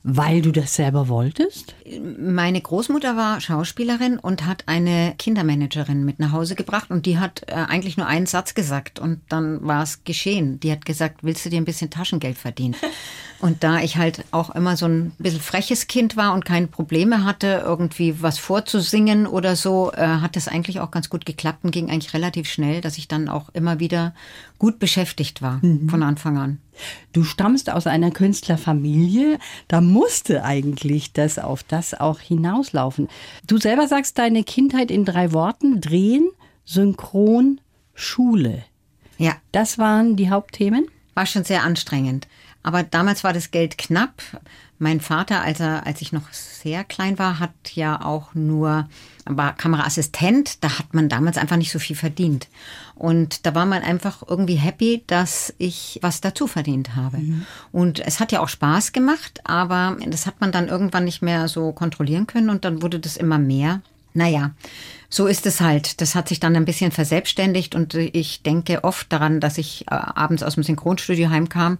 weil 0.02 0.42
du 0.42 0.50
das 0.50 0.74
selber 0.74 1.06
wolltest. 1.06 1.76
Meine 2.18 2.60
Großmutter 2.60 3.16
war 3.16 3.40
Schauspielerin 3.40 4.18
und 4.18 4.44
hat 4.44 4.64
eine 4.66 5.14
Kindermanagerin 5.16 6.04
mit 6.04 6.18
nach 6.18 6.32
Hause 6.32 6.56
gebracht 6.56 6.90
und 6.90 7.06
die 7.06 7.18
hat 7.18 7.42
äh, 7.46 7.52
eigentlich 7.52 7.96
nur 7.96 8.08
einen 8.08 8.26
Satz 8.26 8.54
gesagt 8.54 8.98
und 8.98 9.20
dann 9.28 9.64
war 9.64 9.84
es 9.84 10.02
geschehen. 10.02 10.58
Die 10.58 10.72
hat 10.72 10.84
gesagt, 10.84 11.22
willst 11.22 11.46
du 11.46 11.50
dir 11.50 11.58
ein 11.58 11.64
bisschen 11.64 11.90
Taschengeld 11.90 12.38
verdienen? 12.38 12.74
Und 13.44 13.62
da 13.62 13.80
ich 13.80 13.98
halt 13.98 14.24
auch 14.30 14.54
immer 14.54 14.74
so 14.74 14.86
ein 14.86 15.12
bisschen 15.18 15.38
freches 15.38 15.86
Kind 15.86 16.16
war 16.16 16.32
und 16.32 16.46
keine 16.46 16.66
Probleme 16.66 17.24
hatte, 17.24 17.62
irgendwie 17.62 18.22
was 18.22 18.38
vorzusingen 18.38 19.26
oder 19.26 19.54
so, 19.54 19.92
äh, 19.92 19.98
hat 19.98 20.36
das 20.36 20.48
eigentlich 20.48 20.80
auch 20.80 20.90
ganz 20.90 21.10
gut 21.10 21.26
geklappt 21.26 21.62
und 21.62 21.70
ging 21.70 21.90
eigentlich 21.90 22.14
relativ 22.14 22.48
schnell, 22.48 22.80
dass 22.80 22.96
ich 22.96 23.06
dann 23.06 23.28
auch 23.28 23.50
immer 23.50 23.80
wieder 23.80 24.14
gut 24.56 24.78
beschäftigt 24.78 25.42
war 25.42 25.58
mhm. 25.60 25.90
von 25.90 26.02
Anfang 26.02 26.38
an. 26.38 26.58
Du 27.12 27.22
stammst 27.22 27.68
aus 27.68 27.86
einer 27.86 28.10
Künstlerfamilie, 28.10 29.38
da 29.68 29.82
musste 29.82 30.42
eigentlich 30.42 31.12
das 31.12 31.38
auf 31.38 31.62
das 31.62 31.92
auch 31.92 32.20
hinauslaufen. 32.20 33.08
Du 33.46 33.58
selber 33.58 33.88
sagst 33.88 34.16
deine 34.16 34.42
Kindheit 34.44 34.90
in 34.90 35.04
drei 35.04 35.32
Worten, 35.32 35.82
drehen, 35.82 36.30
synchron, 36.64 37.60
Schule. 37.92 38.64
Ja. 39.18 39.36
Das 39.52 39.76
waren 39.76 40.16
die 40.16 40.30
Hauptthemen? 40.30 40.86
War 41.12 41.26
schon 41.26 41.44
sehr 41.44 41.62
anstrengend. 41.62 42.26
Aber 42.64 42.82
damals 42.82 43.22
war 43.22 43.32
das 43.34 43.50
Geld 43.50 43.78
knapp. 43.78 44.22
Mein 44.78 45.00
Vater, 45.00 45.42
als, 45.42 45.60
er, 45.60 45.86
als 45.86 46.00
ich 46.00 46.12
noch 46.12 46.32
sehr 46.32 46.82
klein 46.82 47.18
war, 47.18 47.38
hat 47.38 47.52
ja 47.74 48.02
auch 48.02 48.34
nur, 48.34 48.88
war 49.26 49.54
Kameraassistent. 49.54 50.64
Da 50.64 50.78
hat 50.78 50.94
man 50.94 51.10
damals 51.10 51.36
einfach 51.36 51.58
nicht 51.58 51.70
so 51.70 51.78
viel 51.78 51.94
verdient. 51.94 52.48
Und 52.94 53.44
da 53.44 53.54
war 53.54 53.66
man 53.66 53.82
einfach 53.82 54.22
irgendwie 54.26 54.56
happy, 54.56 55.04
dass 55.06 55.54
ich 55.58 55.98
was 56.00 56.22
dazu 56.22 56.46
verdient 56.46 56.96
habe. 56.96 57.18
Mhm. 57.18 57.46
Und 57.70 58.00
es 58.00 58.18
hat 58.18 58.32
ja 58.32 58.40
auch 58.40 58.48
Spaß 58.48 58.92
gemacht, 58.92 59.40
aber 59.44 59.96
das 60.06 60.26
hat 60.26 60.40
man 60.40 60.50
dann 60.50 60.68
irgendwann 60.68 61.04
nicht 61.04 61.22
mehr 61.22 61.48
so 61.48 61.70
kontrollieren 61.72 62.26
können 62.26 62.48
und 62.48 62.64
dann 62.64 62.80
wurde 62.80 62.98
das 62.98 63.18
immer 63.18 63.38
mehr. 63.38 63.82
Naja, 64.14 64.52
so 65.10 65.26
ist 65.26 65.44
es 65.44 65.60
halt. 65.60 66.00
Das 66.00 66.14
hat 66.14 66.28
sich 66.28 66.40
dann 66.40 66.56
ein 66.56 66.64
bisschen 66.64 66.92
verselbstständigt 66.92 67.74
und 67.74 67.94
ich 67.94 68.42
denke 68.42 68.84
oft 68.84 69.12
daran, 69.12 69.40
dass 69.40 69.58
ich 69.58 69.82
äh, 69.82 69.94
abends 69.94 70.42
aus 70.42 70.54
dem 70.54 70.62
Synchronstudio 70.62 71.28
heimkam 71.28 71.78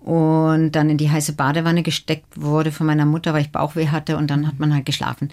und 0.00 0.72
dann 0.72 0.90
in 0.90 0.96
die 0.96 1.10
heiße 1.10 1.34
Badewanne 1.34 1.82
gesteckt 1.82 2.40
wurde 2.40 2.72
von 2.72 2.86
meiner 2.86 3.06
Mutter, 3.06 3.32
weil 3.32 3.42
ich 3.42 3.52
Bauchweh 3.52 3.88
hatte 3.88 4.16
und 4.16 4.30
dann 4.30 4.46
hat 4.46 4.58
man 4.58 4.74
halt 4.74 4.86
geschlafen. 4.86 5.30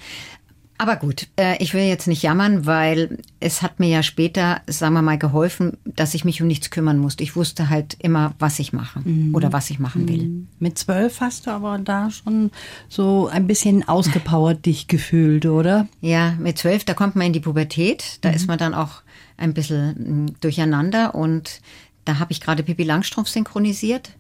Aber 0.79 0.95
gut, 0.95 1.27
äh, 1.38 1.62
ich 1.62 1.74
will 1.74 1.83
jetzt 1.83 2.07
nicht 2.07 2.21
jammern, 2.21 2.67
weil 2.67 3.17
es 3.39 3.63
hat 3.63 3.79
mir 3.79 3.89
ja 3.89 4.03
später, 4.03 4.62
sagen 4.67 4.93
wir 4.93 5.01
mal, 5.01 5.17
geholfen, 5.17 5.77
dass 5.86 6.13
ich 6.13 6.24
mich 6.24 6.41
um 6.41 6.47
nichts 6.47 6.69
kümmern 6.69 7.00
musste. 7.00 7.24
Ich 7.24 7.36
wusste 7.36 7.69
halt 7.69 7.97
immer, 8.00 8.36
was 8.38 8.59
ich 8.59 8.74
mache 8.74 9.00
mhm. 9.00 9.33
oder 9.33 9.51
was 9.51 9.71
ich 9.71 9.79
machen 9.79 10.07
will. 10.07 10.27
Mhm. 10.27 10.47
Mit 10.59 10.77
zwölf 10.77 11.19
hast 11.19 11.47
du 11.47 11.51
aber 11.51 11.79
da 11.79 12.12
schon 12.12 12.51
so 12.89 13.27
ein 13.27 13.47
bisschen 13.47 13.88
ausgepowert 13.88 14.65
dich 14.67 14.88
gefühlt, 14.88 15.47
oder? 15.47 15.88
Ja, 16.01 16.36
mit 16.39 16.59
zwölf, 16.59 16.83
da 16.83 16.93
kommt 16.93 17.15
man 17.15 17.27
in 17.27 17.33
die 17.33 17.39
Pubertät. 17.39 18.19
Da 18.21 18.29
mhm. 18.29 18.36
ist 18.36 18.47
man 18.47 18.59
dann 18.59 18.75
auch 18.75 19.01
ein 19.38 19.55
bisschen 19.55 20.25
mm, 20.25 20.36
durcheinander 20.41 21.15
und 21.15 21.62
da 22.05 22.19
habe 22.19 22.31
ich 22.31 22.39
gerade 22.39 22.63
Pippi 22.63 22.83
Langstrumpf 22.83 23.29
synchronisiert. 23.29 24.12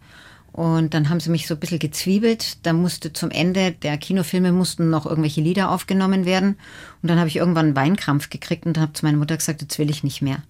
Und 0.57 0.95
dann 0.95 1.09
haben 1.09 1.19
sie 1.19 1.29
mich 1.29 1.45
so 1.45 1.53
ein 1.53 1.59
bisschen 1.59 1.77
gezwiebelt. 1.77 2.65
Da 2.65 2.73
musste 2.73 3.13
zum 3.13 3.29
Ende 3.29 3.73
der 3.73 3.95
Kinofilme 3.99 4.51
mussten 4.51 4.89
noch 4.89 5.05
irgendwelche 5.05 5.39
Lieder 5.39 5.69
aufgenommen 5.69 6.25
werden. 6.25 6.57
Und 7.03 7.09
dann 7.09 7.19
habe 7.19 7.27
ich 7.27 7.35
irgendwann 7.35 7.67
einen 7.67 7.75
Weinkrampf 7.75 8.31
gekriegt 8.31 8.65
und 8.65 8.79
habe 8.79 8.91
zu 8.91 9.05
meiner 9.05 9.19
Mutter 9.19 9.37
gesagt, 9.37 9.61
jetzt 9.61 9.77
will 9.77 9.91
ich 9.91 10.03
nicht 10.03 10.23
mehr. 10.23 10.41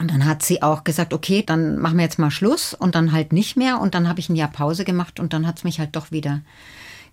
Und 0.00 0.10
dann 0.10 0.24
hat 0.24 0.42
sie 0.42 0.62
auch 0.62 0.82
gesagt, 0.82 1.14
okay, 1.14 1.44
dann 1.46 1.78
machen 1.78 1.98
wir 1.98 2.02
jetzt 2.02 2.18
mal 2.18 2.32
Schluss 2.32 2.74
und 2.74 2.96
dann 2.96 3.12
halt 3.12 3.32
nicht 3.32 3.56
mehr. 3.56 3.80
Und 3.80 3.94
dann 3.94 4.08
habe 4.08 4.18
ich 4.18 4.28
ein 4.30 4.34
Jahr 4.34 4.50
Pause 4.50 4.84
gemacht 4.84 5.20
und 5.20 5.32
dann 5.32 5.46
hat 5.46 5.58
es 5.58 5.64
mich 5.64 5.78
halt 5.78 5.94
doch 5.94 6.10
wieder 6.10 6.40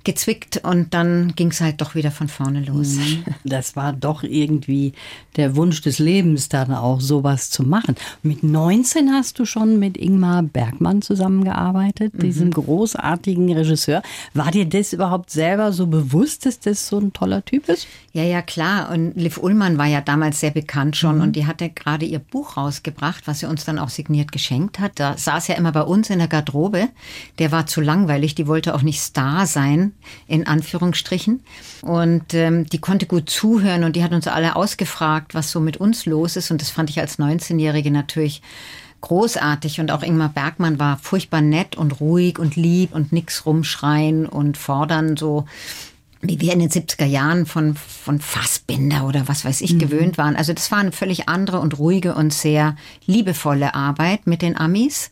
gezwickt 0.04 0.62
und 0.63 0.94
dann 0.94 1.34
ging 1.36 1.50
es 1.50 1.60
halt 1.60 1.82
doch 1.82 1.94
wieder 1.94 2.12
von 2.12 2.30
vorne 2.30 2.63
los. 2.63 2.96
Mhm. 2.96 3.25
Das 3.44 3.75
war 3.75 3.94
doch 3.94 4.24
irgendwie 4.24 4.94
der 5.36 5.56
Wunsch 5.56 5.82
des 5.82 6.00
Lebens, 6.00 6.50
dann 6.50 6.74
auch 6.74 7.01
sowas 7.01 7.50
zu 7.50 7.63
machen. 7.63 7.96
Mit 8.24 8.44
19 8.44 9.12
hast 9.12 9.39
du 9.39 9.46
schon 9.46 9.80
mit 9.80 9.98
Ingmar 9.98 10.44
Bergmann 10.44 11.01
zusammengearbeitet, 11.01 12.13
mhm. 12.13 12.20
diesem 12.20 12.51
großartigen 12.51 13.51
Regisseur. 13.51 14.01
War 14.34 14.51
dir 14.51 14.66
das 14.66 14.94
überhaupt 14.94 15.30
selber 15.30 15.74
so 15.74 15.88
bewusst, 15.88 16.46
dass 16.46 16.60
das 16.60 16.88
so 16.88 17.00
ein 17.00 17.13
toller 17.13 17.44
Typ 17.44 17.68
ist? 17.68 17.88
Ja, 18.13 18.24
ja, 18.24 18.42
klar. 18.42 18.89
Und 18.92 19.16
Liv 19.16 19.38
Ullmann 19.38 19.77
war 19.77 19.86
ja 19.88 20.01
damals 20.01 20.39
sehr 20.39 20.51
bekannt 20.51 20.96
schon 20.96 21.18
mhm. 21.18 21.22
und 21.22 21.36
die 21.36 21.46
hatte 21.46 21.70
gerade 21.70 22.06
ihr 22.06 22.20
Buch 22.20 22.58
rausgebracht, 22.58 23.27
was 23.27 23.39
sie 23.39 23.46
uns 23.46 23.66
dann 23.66 23.77
auch 23.77 23.89
signiert 23.89 24.32
geschenkt 24.32 24.80
hat. 24.80 24.94
Da 24.96 25.18
saß 25.18 25.48
ja 25.48 25.56
immer 25.56 25.72
bei 25.72 25.84
uns 25.84 26.10
in 26.10 26.20
der 26.20 26.27
Garderobe. 26.27 26.88
Der 27.39 27.51
war 27.51 27.68
zu 27.68 27.82
langweilig, 27.82 28.36
die 28.36 28.48
wollte 28.48 28.74
auch 28.74 28.82
nicht 28.82 29.01
Star 29.01 29.46
sein 29.46 29.87
in 30.27 30.48
Anführungsstrichen. 30.48 31.41
Und 31.82 32.34
ähm, 32.34 32.65
die 32.65 32.79
konnte 32.79 33.06
gut 33.06 33.29
zuhören 33.29 33.84
und 33.84 33.96
die 33.96 34.03
hat 34.03 34.13
uns 34.13 34.27
alle 34.27 34.56
ausgefragt, 34.56 35.34
was 35.34 35.51
so 35.51 35.60
mit 35.60 35.77
uns 35.77 36.06
los 36.06 36.36
ist. 36.36 36.51
Und 36.51 36.62
das 36.62 36.70
fand 36.70 36.89
ich 36.89 37.00
als 37.00 37.20
19-Jährige 37.20 37.91
natürlich 37.91 38.41
großartig. 39.01 39.79
Und 39.79 39.91
auch 39.91 40.03
Ingmar 40.03 40.29
Bergmann 40.29 40.79
war 40.79 40.98
furchtbar 40.98 41.41
nett 41.41 41.75
und 41.75 42.00
ruhig 42.00 42.39
und 42.39 42.56
lieb 42.56 42.94
und 42.94 43.12
nix 43.12 43.46
rumschreien 43.46 44.25
und 44.25 44.58
fordern 44.58 45.17
so 45.17 45.46
wie 46.22 46.39
wir 46.39 46.53
in 46.53 46.60
den 46.60 46.70
70er 46.70 47.06
Jahren 47.06 47.46
von, 47.46 47.75
von 47.75 48.20
Fassbinder 48.20 49.06
oder 49.06 49.27
was 49.27 49.46
weiß 49.46 49.62
ich 49.62 49.74
mhm. 49.74 49.79
gewöhnt 49.79 50.17
waren. 50.17 50.36
Also 50.36 50.53
das 50.53 50.72
war 50.72 50.79
eine 50.79 50.91
völlig 50.91 51.29
andere 51.29 51.60
und 51.60 51.77
ruhige 51.77 52.15
und 52.15 52.34
sehr 52.34 52.75
liebevolle 53.06 53.75
Arbeit 53.75 54.25
mit 54.25 54.41
den 54.41 54.58
Amis. 54.58 55.12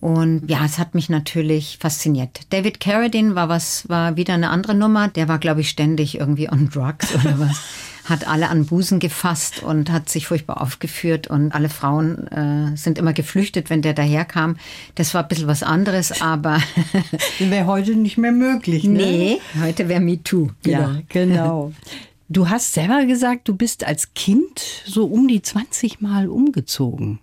Und 0.00 0.48
ja, 0.48 0.64
es 0.64 0.78
hat 0.78 0.94
mich 0.94 1.08
natürlich 1.08 1.78
fasziniert. 1.80 2.40
David 2.50 2.80
Carradine 2.80 3.34
war 3.34 3.48
was, 3.48 3.88
war 3.88 4.16
wieder 4.16 4.34
eine 4.34 4.50
andere 4.50 4.74
Nummer. 4.74 5.08
Der 5.08 5.28
war, 5.28 5.38
glaube 5.38 5.60
ich, 5.60 5.68
ständig 5.68 6.18
irgendwie 6.18 6.50
on 6.50 6.68
drugs 6.70 7.14
oder 7.14 7.38
was. 7.38 7.60
hat 8.08 8.26
alle 8.26 8.48
an 8.48 8.66
Busen 8.66 9.00
gefasst 9.00 9.62
und 9.62 9.90
hat 9.90 10.08
sich 10.08 10.26
furchtbar 10.26 10.60
aufgeführt 10.60 11.26
und 11.28 11.52
alle 11.52 11.68
Frauen 11.68 12.26
äh, 12.28 12.76
sind 12.76 12.98
immer 12.98 13.12
geflüchtet, 13.12 13.70
wenn 13.70 13.82
der 13.82 13.92
daherkam. 13.92 14.56
Das 14.94 15.14
war 15.14 15.22
ein 15.22 15.28
bisschen 15.28 15.46
was 15.46 15.62
anderes, 15.62 16.22
aber 16.22 16.58
wäre 17.38 17.66
heute 17.66 17.94
nicht 17.94 18.18
mehr 18.18 18.32
möglich. 18.32 18.84
Ne? 18.84 18.90
Nee, 18.90 19.40
heute 19.60 19.88
wäre 19.88 20.00
MeToo. 20.00 20.50
Ja, 20.64 21.00
genau. 21.08 21.72
Du 22.30 22.50
hast 22.50 22.74
selber 22.74 23.06
gesagt, 23.06 23.48
du 23.48 23.56
bist 23.56 23.84
als 23.84 24.12
Kind 24.12 24.60
so 24.84 25.06
um 25.06 25.28
die 25.28 25.40
20 25.40 26.02
Mal 26.02 26.28
umgezogen. 26.28 27.20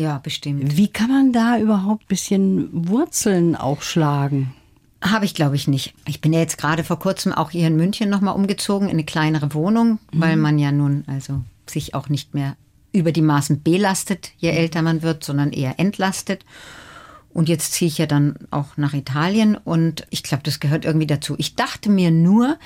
Ja, 0.00 0.16
bestimmt. 0.16 0.78
Wie 0.78 0.88
kann 0.88 1.10
man 1.10 1.30
da 1.34 1.58
überhaupt 1.58 2.04
ein 2.04 2.08
bisschen 2.08 2.88
Wurzeln 2.88 3.54
auch 3.54 3.82
schlagen? 3.82 4.54
Habe 5.02 5.26
ich, 5.26 5.34
glaube 5.34 5.56
ich, 5.56 5.68
nicht. 5.68 5.92
Ich 6.06 6.22
bin 6.22 6.32
ja 6.32 6.40
jetzt 6.40 6.56
gerade 6.56 6.84
vor 6.84 6.98
kurzem 6.98 7.34
auch 7.34 7.50
hier 7.50 7.66
in 7.66 7.76
München 7.76 8.08
nochmal 8.08 8.34
umgezogen 8.34 8.88
in 8.88 8.94
eine 8.94 9.04
kleinere 9.04 9.52
Wohnung, 9.52 9.98
mhm. 10.10 10.20
weil 10.20 10.36
man 10.38 10.58
ja 10.58 10.72
nun 10.72 11.04
also 11.06 11.42
sich 11.66 11.94
auch 11.94 12.08
nicht 12.08 12.32
mehr 12.32 12.56
über 12.92 13.12
die 13.12 13.20
Maßen 13.20 13.62
belastet, 13.62 14.32
je 14.38 14.48
älter 14.48 14.80
man 14.80 15.02
wird, 15.02 15.22
sondern 15.22 15.52
eher 15.52 15.78
entlastet. 15.78 16.46
Und 17.32 17.48
jetzt 17.48 17.72
ziehe 17.74 17.88
ich 17.88 17.98
ja 17.98 18.06
dann 18.06 18.34
auch 18.50 18.76
nach 18.76 18.92
Italien 18.92 19.56
und 19.56 20.04
ich 20.10 20.24
glaube, 20.24 20.42
das 20.42 20.58
gehört 20.58 20.84
irgendwie 20.84 21.06
dazu. 21.06 21.36
Ich 21.38 21.54
dachte 21.54 21.88
mir 21.88 22.10
nur, 22.10 22.58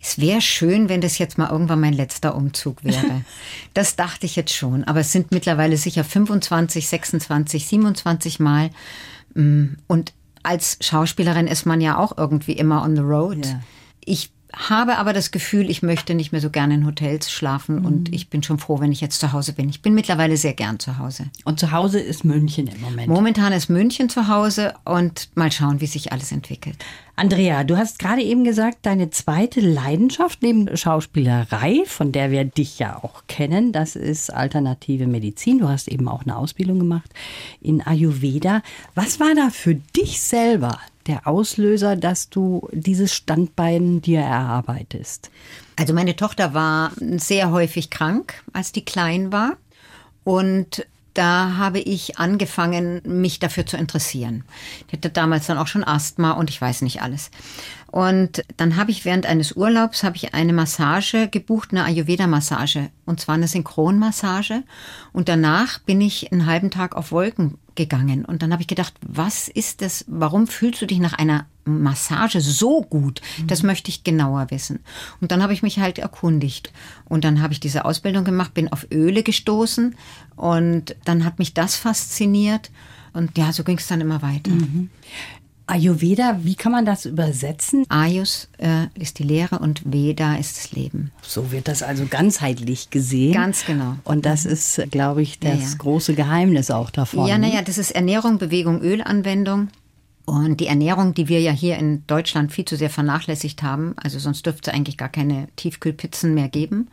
es 0.00 0.18
wäre 0.18 0.40
schön, 0.40 0.88
wenn 0.88 1.00
das 1.00 1.18
jetzt 1.18 1.38
mal 1.38 1.50
irgendwann 1.50 1.80
mein 1.80 1.92
letzter 1.92 2.36
Umzug 2.36 2.84
wäre. 2.84 3.22
das 3.74 3.96
dachte 3.96 4.26
ich 4.26 4.36
jetzt 4.36 4.54
schon. 4.54 4.84
Aber 4.84 5.00
es 5.00 5.12
sind 5.12 5.32
mittlerweile 5.32 5.76
sicher 5.76 6.04
25, 6.04 6.88
26, 6.88 7.66
27 7.66 8.40
Mal. 8.40 8.70
Mm, 9.34 9.74
und 9.88 10.12
als 10.44 10.78
Schauspielerin 10.80 11.46
ist 11.46 11.66
man 11.66 11.80
ja 11.80 11.98
auch 11.98 12.16
irgendwie 12.16 12.52
immer 12.52 12.82
on 12.82 12.96
the 12.96 13.02
road. 13.02 13.46
Ja. 13.46 13.60
Ich 14.04 14.30
habe 14.54 14.98
aber 14.98 15.12
das 15.12 15.30
Gefühl, 15.30 15.70
ich 15.70 15.82
möchte 15.82 16.14
nicht 16.14 16.32
mehr 16.32 16.40
so 16.40 16.50
gerne 16.50 16.74
in 16.74 16.86
Hotels 16.86 17.30
schlafen 17.30 17.80
mhm. 17.80 17.84
und 17.86 18.12
ich 18.12 18.28
bin 18.28 18.42
schon 18.42 18.58
froh, 18.58 18.80
wenn 18.80 18.92
ich 18.92 19.00
jetzt 19.00 19.20
zu 19.20 19.32
Hause 19.32 19.52
bin. 19.52 19.68
Ich 19.68 19.82
bin 19.82 19.94
mittlerweile 19.94 20.36
sehr 20.36 20.52
gern 20.52 20.78
zu 20.78 20.98
Hause. 20.98 21.26
Und 21.44 21.58
zu 21.58 21.72
Hause 21.72 22.00
ist 22.00 22.24
München 22.24 22.66
im 22.66 22.80
Moment. 22.80 23.08
Momentan 23.08 23.52
ist 23.52 23.68
München 23.68 24.08
zu 24.08 24.28
Hause 24.28 24.74
und 24.84 25.30
mal 25.34 25.50
schauen, 25.50 25.80
wie 25.80 25.86
sich 25.86 26.12
alles 26.12 26.32
entwickelt. 26.32 26.76
Andrea, 27.14 27.62
du 27.62 27.76
hast 27.76 27.98
gerade 27.98 28.22
eben 28.22 28.42
gesagt, 28.42 28.78
deine 28.82 29.10
zweite 29.10 29.60
Leidenschaft 29.60 30.42
neben 30.42 30.74
Schauspielerei, 30.76 31.82
von 31.86 32.10
der 32.10 32.30
wir 32.30 32.44
dich 32.44 32.78
ja 32.78 32.96
auch 33.02 33.24
kennen, 33.28 33.70
das 33.72 33.96
ist 33.96 34.32
alternative 34.32 35.06
Medizin. 35.06 35.58
Du 35.58 35.68
hast 35.68 35.88
eben 35.88 36.08
auch 36.08 36.22
eine 36.22 36.36
Ausbildung 36.36 36.78
gemacht 36.78 37.10
in 37.60 37.82
Ayurveda. 37.82 38.62
Was 38.94 39.20
war 39.20 39.34
da 39.34 39.50
für 39.50 39.74
dich 39.74 40.22
selber 40.22 40.78
der 41.06 41.26
Auslöser, 41.26 41.96
dass 41.96 42.30
du 42.30 42.68
dieses 42.72 43.12
Standbein 43.12 44.00
dir 44.00 44.20
erarbeitest? 44.20 45.30
Also 45.76 45.92
meine 45.92 46.16
Tochter 46.16 46.54
war 46.54 46.92
sehr 46.96 47.50
häufig 47.50 47.90
krank, 47.90 48.42
als 48.54 48.72
die 48.72 48.84
klein 48.84 49.32
war. 49.32 49.58
Und 50.24 50.86
da 51.14 51.56
habe 51.56 51.78
ich 51.78 52.18
angefangen, 52.18 53.02
mich 53.04 53.38
dafür 53.38 53.66
zu 53.66 53.76
interessieren. 53.76 54.44
Ich 54.86 54.94
hatte 54.94 55.10
damals 55.10 55.46
dann 55.46 55.58
auch 55.58 55.66
schon 55.66 55.84
Asthma 55.84 56.32
und 56.32 56.50
ich 56.50 56.60
weiß 56.60 56.82
nicht 56.82 57.02
alles. 57.02 57.30
Und 57.92 58.42
dann 58.56 58.76
habe 58.76 58.90
ich 58.90 59.04
während 59.04 59.26
eines 59.26 59.52
Urlaubs 59.52 60.02
habe 60.02 60.16
ich 60.16 60.32
eine 60.32 60.54
Massage 60.54 61.28
gebucht, 61.28 61.72
eine 61.72 61.84
Ayurveda-Massage. 61.84 62.88
Und 63.04 63.20
zwar 63.20 63.34
eine 63.34 63.48
Synchronmassage. 63.48 64.62
Und 65.12 65.28
danach 65.28 65.78
bin 65.80 66.00
ich 66.00 66.32
einen 66.32 66.46
halben 66.46 66.70
Tag 66.70 66.96
auf 66.96 67.12
Wolken 67.12 67.58
gegangen. 67.74 68.24
Und 68.24 68.42
dann 68.42 68.52
habe 68.52 68.62
ich 68.62 68.68
gedacht, 68.68 68.94
was 69.06 69.48
ist 69.48 69.82
das? 69.82 70.06
Warum 70.08 70.46
fühlst 70.46 70.80
du 70.80 70.86
dich 70.86 71.00
nach 71.00 71.12
einer 71.12 71.46
Massage 71.64 72.40
so 72.40 72.82
gut? 72.82 73.20
Das 73.46 73.62
möchte 73.62 73.88
ich 73.88 74.04
genauer 74.04 74.50
wissen. 74.50 74.80
Und 75.20 75.32
dann 75.32 75.42
habe 75.42 75.52
ich 75.52 75.62
mich 75.62 75.78
halt 75.78 75.98
erkundigt. 75.98 76.72
Und 77.04 77.24
dann 77.24 77.42
habe 77.42 77.52
ich 77.52 77.60
diese 77.60 77.84
Ausbildung 77.84 78.24
gemacht, 78.24 78.54
bin 78.54 78.72
auf 78.72 78.86
Öle 78.92 79.22
gestoßen. 79.22 79.94
Und 80.36 80.96
dann 81.04 81.24
hat 81.24 81.38
mich 81.38 81.54
das 81.54 81.76
fasziniert. 81.76 82.70
Und 83.12 83.36
ja, 83.36 83.52
so 83.52 83.64
ging 83.64 83.78
es 83.78 83.86
dann 83.86 84.00
immer 84.00 84.22
weiter. 84.22 84.50
Mhm. 84.50 84.90
Ayurveda, 85.66 86.40
wie 86.42 86.54
kann 86.54 86.72
man 86.72 86.84
das 86.84 87.06
übersetzen? 87.06 87.86
Ayus 87.88 88.48
äh, 88.58 88.86
ist 88.94 89.18
die 89.18 89.22
Lehre 89.22 89.60
und 89.60 89.90
Veda 89.90 90.34
ist 90.34 90.58
das 90.58 90.72
Leben. 90.72 91.12
So 91.22 91.52
wird 91.52 91.68
das 91.68 91.82
also 91.82 92.06
ganzheitlich 92.06 92.90
gesehen. 92.90 93.32
Ganz 93.32 93.64
genau. 93.64 93.96
Und 94.04 94.26
das 94.26 94.44
ist, 94.44 94.82
glaube 94.90 95.22
ich, 95.22 95.38
das 95.38 95.60
ja, 95.60 95.68
ja. 95.68 95.74
große 95.78 96.14
Geheimnis 96.14 96.70
auch 96.70 96.90
davon. 96.90 97.26
Ja, 97.26 97.38
naja, 97.38 97.62
das 97.62 97.78
ist 97.78 97.92
Ernährung, 97.92 98.38
Bewegung, 98.38 98.82
Ölanwendung. 98.82 99.68
Und 100.24 100.60
die 100.60 100.68
Ernährung, 100.68 101.14
die 101.14 101.26
wir 101.26 101.40
ja 101.40 101.50
hier 101.50 101.76
in 101.78 102.06
Deutschland 102.06 102.52
viel 102.52 102.64
zu 102.64 102.76
sehr 102.76 102.90
vernachlässigt 102.90 103.64
haben, 103.64 103.94
also 103.96 104.20
sonst 104.20 104.46
dürfte 104.46 104.70
es 104.70 104.76
eigentlich 104.76 104.96
gar 104.96 105.08
keine 105.08 105.48
Tiefkühlpizzen 105.56 106.32
mehr 106.32 106.48
geben. 106.48 106.88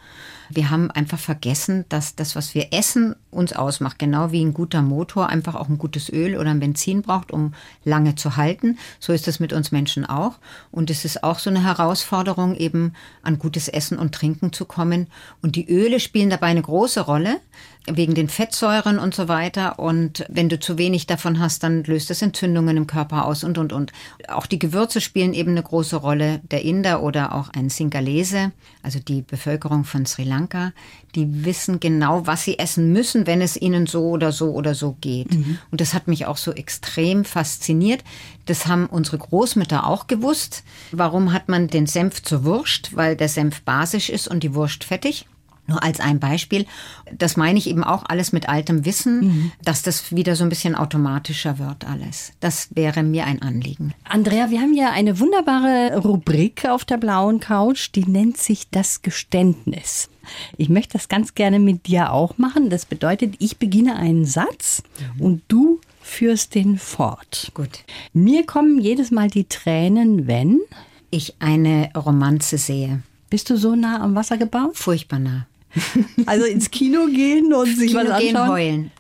Wir 0.49 0.71
haben 0.71 0.89
einfach 0.89 1.19
vergessen, 1.19 1.85
dass 1.89 2.15
das, 2.15 2.35
was 2.35 2.55
wir 2.55 2.73
essen, 2.73 3.15
uns 3.29 3.53
ausmacht. 3.53 3.99
Genau 3.99 4.31
wie 4.31 4.43
ein 4.43 4.55
guter 4.55 4.81
Motor 4.81 5.29
einfach 5.29 5.53
auch 5.53 5.69
ein 5.69 5.77
gutes 5.77 6.11
Öl 6.11 6.37
oder 6.37 6.49
ein 6.49 6.59
Benzin 6.59 7.03
braucht, 7.03 7.31
um 7.31 7.53
lange 7.83 8.15
zu 8.15 8.35
halten. 8.35 8.79
So 8.99 9.13
ist 9.13 9.27
es 9.27 9.39
mit 9.39 9.53
uns 9.53 9.71
Menschen 9.71 10.07
auch. 10.07 10.39
Und 10.71 10.89
es 10.89 11.05
ist 11.05 11.23
auch 11.23 11.37
so 11.37 11.51
eine 11.51 11.63
Herausforderung, 11.63 12.55
eben 12.55 12.93
an 13.21 13.37
gutes 13.37 13.67
Essen 13.67 13.99
und 13.99 14.15
Trinken 14.15 14.53
zu 14.53 14.65
kommen. 14.65 15.05
Und 15.43 15.55
die 15.55 15.69
Öle 15.69 15.99
spielen 15.99 16.31
dabei 16.31 16.47
eine 16.47 16.63
große 16.63 17.01
Rolle 17.01 17.39
wegen 17.93 18.15
den 18.15 18.29
Fettsäuren 18.29 18.99
und 18.99 19.15
so 19.15 19.27
weiter. 19.27 19.79
Und 19.79 20.25
wenn 20.29 20.49
du 20.49 20.59
zu 20.59 20.77
wenig 20.77 21.07
davon 21.07 21.39
hast, 21.39 21.63
dann 21.63 21.83
löst 21.83 22.11
es 22.11 22.21
Entzündungen 22.21 22.77
im 22.77 22.87
Körper 22.87 23.25
aus 23.25 23.43
und, 23.43 23.57
und, 23.57 23.73
und. 23.73 23.91
Auch 24.27 24.45
die 24.45 24.59
Gewürze 24.59 25.01
spielen 25.01 25.33
eben 25.33 25.51
eine 25.51 25.63
große 25.63 25.95
Rolle. 25.95 26.39
Der 26.51 26.63
Inder 26.63 27.01
oder 27.03 27.33
auch 27.33 27.49
ein 27.49 27.69
Singalese, 27.69 28.51
also 28.83 28.99
die 28.99 29.21
Bevölkerung 29.21 29.83
von 29.83 30.05
Sri 30.05 30.23
Lanka, 30.23 30.71
die 31.15 31.45
wissen 31.45 31.79
genau, 31.79 32.27
was 32.27 32.43
sie 32.43 32.59
essen 32.59 32.93
müssen, 32.93 33.27
wenn 33.27 33.41
es 33.41 33.57
ihnen 33.57 33.87
so 33.87 34.09
oder 34.09 34.31
so 34.31 34.51
oder 34.51 34.75
so 34.75 34.95
geht. 35.01 35.33
Mhm. 35.33 35.57
Und 35.71 35.81
das 35.81 35.93
hat 35.93 36.07
mich 36.07 36.25
auch 36.25 36.37
so 36.37 36.51
extrem 36.51 37.25
fasziniert. 37.25 38.03
Das 38.45 38.67
haben 38.67 38.85
unsere 38.85 39.17
Großmütter 39.17 39.85
auch 39.85 40.07
gewusst. 40.07 40.63
Warum 40.91 41.33
hat 41.33 41.49
man 41.49 41.67
den 41.67 41.87
Senf 41.87 42.21
zur 42.23 42.43
Wurst? 42.43 42.95
Weil 42.95 43.15
der 43.15 43.29
Senf 43.29 43.61
basisch 43.61 44.09
ist 44.09 44.27
und 44.27 44.43
die 44.43 44.53
Wurst 44.53 44.83
fettig. 44.83 45.25
Nur 45.69 45.83
als 45.83 45.99
ein 45.99 46.19
Beispiel. 46.19 46.65
Das 47.15 47.37
meine 47.37 47.59
ich 47.59 47.69
eben 47.69 47.83
auch 47.83 48.03
alles 48.07 48.33
mit 48.33 48.49
altem 48.49 48.85
Wissen, 48.85 49.19
mhm. 49.21 49.51
dass 49.63 49.83
das 49.83 50.15
wieder 50.15 50.35
so 50.35 50.43
ein 50.43 50.49
bisschen 50.49 50.75
automatischer 50.75 51.59
wird 51.59 51.85
alles. 51.85 52.33
Das 52.39 52.69
wäre 52.73 53.03
mir 53.03 53.25
ein 53.25 53.41
Anliegen. 53.41 53.93
Andrea, 54.03 54.49
wir 54.49 54.59
haben 54.59 54.73
ja 54.73 54.89
eine 54.89 55.19
wunderbare 55.19 55.97
Rubrik 55.97 56.65
auf 56.67 56.85
der 56.85 56.97
blauen 56.97 57.39
Couch, 57.39 57.91
die 57.93 58.05
nennt 58.05 58.37
sich 58.37 58.69
das 58.71 59.03
Geständnis. 59.03 60.09
Ich 60.57 60.69
möchte 60.69 60.93
das 60.93 61.07
ganz 61.07 61.35
gerne 61.35 61.59
mit 61.59 61.87
dir 61.87 62.11
auch 62.11 62.37
machen. 62.37 62.69
Das 62.69 62.85
bedeutet, 62.85 63.35
ich 63.39 63.57
beginne 63.57 63.95
einen 63.95 64.25
Satz 64.25 64.83
mhm. 65.17 65.21
und 65.21 65.41
du 65.47 65.79
führst 66.01 66.55
den 66.55 66.79
fort. 66.79 67.51
Gut. 67.53 67.83
Mir 68.13 68.45
kommen 68.45 68.79
jedes 68.79 69.11
Mal 69.11 69.29
die 69.29 69.47
Tränen, 69.47 70.27
wenn 70.27 70.59
ich 71.11 71.35
eine 71.39 71.91
Romanze 71.95 72.57
sehe. 72.57 73.03
Bist 73.29 73.49
du 73.49 73.57
so 73.57 73.75
nah 73.75 74.01
am 74.01 74.15
Wasser 74.15 74.37
gebaut? 74.37 74.75
Furchtbar 74.75 75.19
nah. 75.19 75.45
Also 76.25 76.45
ins 76.45 76.71
Kino 76.71 77.05
gehen 77.07 77.53
und 77.53 77.77
sich 77.77 77.91
Kino 77.91 78.01
was 78.01 78.09
anschauen. 78.09 78.31
Gehen, 78.31 78.47
heulen. 78.47 78.91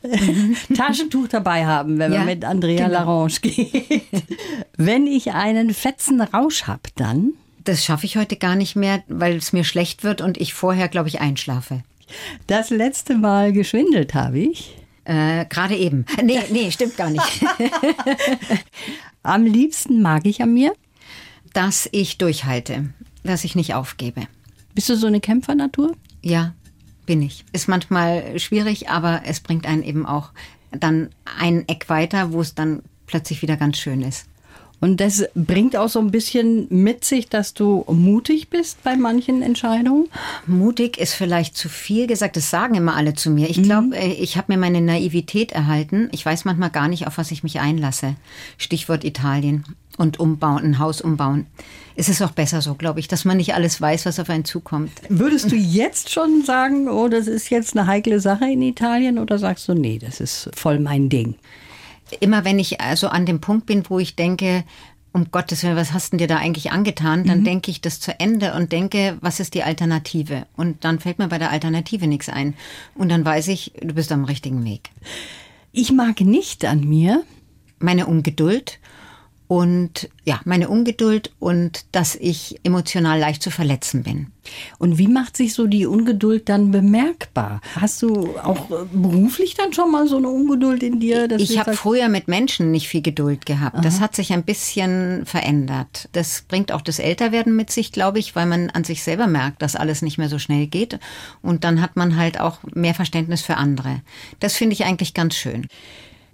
Taschentuch 0.75 1.27
dabei 1.27 1.65
haben, 1.65 1.97
wenn 1.97 2.11
ja, 2.11 2.19
man 2.19 2.27
mit 2.27 2.45
Andrea 2.45 2.87
genau. 2.87 2.99
Larange 2.99 3.39
geht. 3.41 4.03
Wenn 4.77 5.07
ich 5.07 5.33
einen 5.33 5.73
fetzen 5.73 6.21
Rausch 6.21 6.63
habe, 6.63 6.83
dann? 6.95 7.33
Das 7.63 7.83
schaffe 7.83 8.05
ich 8.05 8.17
heute 8.17 8.35
gar 8.35 8.55
nicht 8.55 8.75
mehr, 8.75 9.03
weil 9.07 9.35
es 9.35 9.53
mir 9.53 9.63
schlecht 9.63 10.03
wird 10.03 10.21
und 10.21 10.37
ich 10.37 10.53
vorher, 10.53 10.87
glaube 10.87 11.09
ich, 11.09 11.21
einschlafe. 11.21 11.83
Das 12.47 12.69
letzte 12.69 13.15
Mal 13.15 13.51
geschwindelt 13.51 14.13
habe 14.13 14.39
ich. 14.39 14.75
Äh, 15.03 15.45
Gerade 15.45 15.75
eben. 15.75 16.05
Nee, 16.23 16.39
nee, 16.51 16.71
stimmt 16.71 16.97
gar 16.97 17.09
nicht. 17.09 17.23
am 19.23 19.45
liebsten 19.45 20.01
mag 20.01 20.25
ich 20.25 20.41
an 20.41 20.53
mir, 20.53 20.73
dass 21.53 21.89
ich 21.91 22.17
durchhalte, 22.17 22.93
dass 23.23 23.43
ich 23.43 23.55
nicht 23.55 23.73
aufgebe. 23.73 24.27
Bist 24.75 24.89
du 24.89 24.95
so 24.95 25.07
eine 25.07 25.19
Kämpfernatur? 25.19 25.93
Ja, 26.21 26.53
bin 27.09 27.23
ich. 27.23 27.43
Ist 27.53 27.67
manchmal 27.67 28.37
schwierig, 28.37 28.87
aber 28.87 29.23
es 29.25 29.39
bringt 29.39 29.65
einen 29.65 29.81
eben 29.81 30.05
auch 30.05 30.29
dann 30.69 31.09
ein 31.39 31.67
Eck 31.67 31.89
weiter, 31.89 32.33
wo 32.33 32.39
es 32.39 32.53
dann 32.53 32.83
plötzlich 33.07 33.41
wieder 33.41 33.57
ganz 33.57 33.79
schön 33.79 34.03
ist. 34.03 34.27
Und 34.79 35.01
das 35.01 35.25
bringt 35.33 35.75
auch 35.75 35.89
so 35.89 35.99
ein 36.01 36.11
bisschen 36.11 36.67
mit 36.69 37.03
sich, 37.03 37.27
dass 37.27 37.55
du 37.55 37.83
mutig 37.87 38.51
bist 38.51 38.83
bei 38.83 38.95
manchen 38.95 39.41
Entscheidungen? 39.41 40.07
Mutig 40.45 40.99
ist 40.99 41.15
vielleicht 41.15 41.57
zu 41.57 41.67
viel 41.67 42.05
gesagt. 42.05 42.37
Das 42.37 42.51
sagen 42.51 42.75
immer 42.75 42.95
alle 42.95 43.15
zu 43.15 43.31
mir. 43.31 43.49
Ich 43.49 43.57
mhm. 43.57 43.63
glaube, 43.63 43.97
äh, 43.97 44.13
ich 44.13 44.37
habe 44.37 44.53
mir 44.53 44.59
meine 44.59 44.79
Naivität 44.79 45.51
erhalten. 45.51 46.09
Ich 46.11 46.23
weiß 46.23 46.45
manchmal 46.45 46.69
gar 46.69 46.87
nicht, 46.87 47.07
auf 47.07 47.17
was 47.17 47.31
ich 47.31 47.41
mich 47.41 47.59
einlasse. 47.59 48.17
Stichwort 48.59 49.03
Italien 49.03 49.65
und 49.99 50.19
umbauen, 50.19 50.63
ein 50.63 50.79
Haus 50.79 51.01
umbauen. 51.01 51.45
Es 51.95 52.09
ist 52.09 52.21
auch 52.21 52.31
besser 52.31 52.61
so, 52.61 52.73
glaube 52.73 52.99
ich, 52.99 53.07
dass 53.07 53.25
man 53.25 53.37
nicht 53.37 53.53
alles 53.53 53.79
weiß, 53.79 54.05
was 54.07 54.19
auf 54.19 54.29
einen 54.29 54.45
zukommt. 54.45 54.91
Würdest 55.09 55.51
du 55.51 55.55
jetzt 55.55 56.09
schon 56.09 56.43
sagen, 56.43 56.87
oh, 56.87 57.09
das 57.09 57.27
ist 57.27 57.49
jetzt 57.49 57.77
eine 57.77 57.85
heikle 57.85 58.19
Sache 58.19 58.45
in 58.45 58.61
Italien 58.61 59.19
oder 59.19 59.37
sagst 59.37 59.67
du, 59.67 59.73
nee, 59.73 59.99
das 59.99 60.19
ist 60.19 60.49
voll 60.55 60.79
mein 60.79 61.09
Ding? 61.09 61.35
immer 62.19 62.45
wenn 62.45 62.59
ich 62.59 62.81
also 62.81 63.07
an 63.07 63.25
dem 63.25 63.41
Punkt 63.41 63.65
bin, 63.65 63.83
wo 63.89 63.99
ich 63.99 64.15
denke, 64.15 64.63
um 65.11 65.31
Gottes 65.31 65.63
Willen, 65.63 65.75
was 65.75 65.93
hast 65.93 66.13
du 66.13 66.17
dir 66.17 66.27
da 66.27 66.37
eigentlich 66.37 66.71
angetan? 66.71 67.23
Dann 67.23 67.39
mhm. 67.39 67.45
denke 67.45 67.71
ich 67.71 67.81
das 67.81 67.99
zu 67.99 68.19
Ende 68.19 68.53
und 68.53 68.71
denke, 68.71 69.17
was 69.21 69.39
ist 69.39 69.55
die 69.55 69.63
Alternative? 69.63 70.45
Und 70.55 70.83
dann 70.83 70.99
fällt 70.99 71.19
mir 71.19 71.27
bei 71.27 71.39
der 71.39 71.49
Alternative 71.49 72.05
nichts 72.07 72.29
ein. 72.29 72.53
Und 72.95 73.09
dann 73.09 73.25
weiß 73.25 73.47
ich, 73.47 73.73
du 73.81 73.93
bist 73.95 74.11
am 74.11 74.25
richtigen 74.25 74.63
Weg. 74.65 74.91
Ich 75.71 75.91
mag 75.91 76.21
nicht 76.21 76.65
an 76.65 76.81
mir 76.81 77.23
meine 77.79 78.05
Ungeduld 78.05 78.79
und 79.49 80.09
ja, 80.25 80.41
meine 80.45 80.69
Ungeduld 80.69 81.31
und 81.39 81.85
dass 81.91 82.13
ich 82.13 82.59
emotional 82.63 83.17
leicht 83.17 83.41
zu 83.41 83.49
verletzen 83.49 84.03
bin. 84.03 84.27
Und 84.77 84.99
wie 84.99 85.07
macht 85.07 85.35
sich 85.35 85.55
so 85.55 85.65
die 85.65 85.87
Ungeduld 85.87 86.47
dann 86.49 86.69
bemerkbar? 86.69 87.59
Hast 87.73 88.03
du 88.03 88.37
auch 88.43 88.69
äh, 88.69 88.85
beruflich 88.93 89.55
dann 89.55 89.73
schon 89.73 89.91
mal 89.91 90.07
so 90.07 90.17
eine 90.17 90.29
Ungeduld 90.29 90.83
in 90.83 90.99
dir? 90.99 91.27
ich 91.31 91.57
habe 91.57 91.73
früher 91.73 92.09
mit 92.09 92.27
Menschen 92.27 92.69
nicht 92.69 92.87
viel 92.89 93.01
Geduld 93.01 93.47
gehabt. 93.47 93.77
Aha. 93.77 93.81
Das 93.81 93.99
hat 93.99 94.15
sich 94.15 94.33
ein 94.33 94.43
bisschen 94.43 95.25
verändert. 95.25 96.09
Das 96.11 96.43
bringt 96.47 96.71
auch 96.71 96.81
das 96.81 96.99
Älterwerden 96.99 97.55
mit 97.55 97.71
sich, 97.71 97.91
glaube 97.91 98.19
ich, 98.19 98.35
weil 98.35 98.45
man 98.45 98.69
an 98.69 98.83
sich 98.83 99.01
selber 99.01 99.25
merkt, 99.25 99.63
dass 99.63 99.75
alles 99.75 100.03
nicht 100.03 100.19
mehr 100.19 100.29
so 100.29 100.37
schnell 100.37 100.67
geht. 100.67 100.99
Und 101.41 101.63
dann 101.63 101.81
hat 101.81 101.95
man 101.95 102.17
halt 102.17 102.39
auch 102.39 102.59
mehr 102.75 102.93
Verständnis 102.93 103.41
für 103.41 103.57
andere. 103.57 104.03
Das 104.39 104.55
finde 104.55 104.73
ich 104.73 104.85
eigentlich 104.85 105.15
ganz 105.15 105.33
schön. 105.33 105.65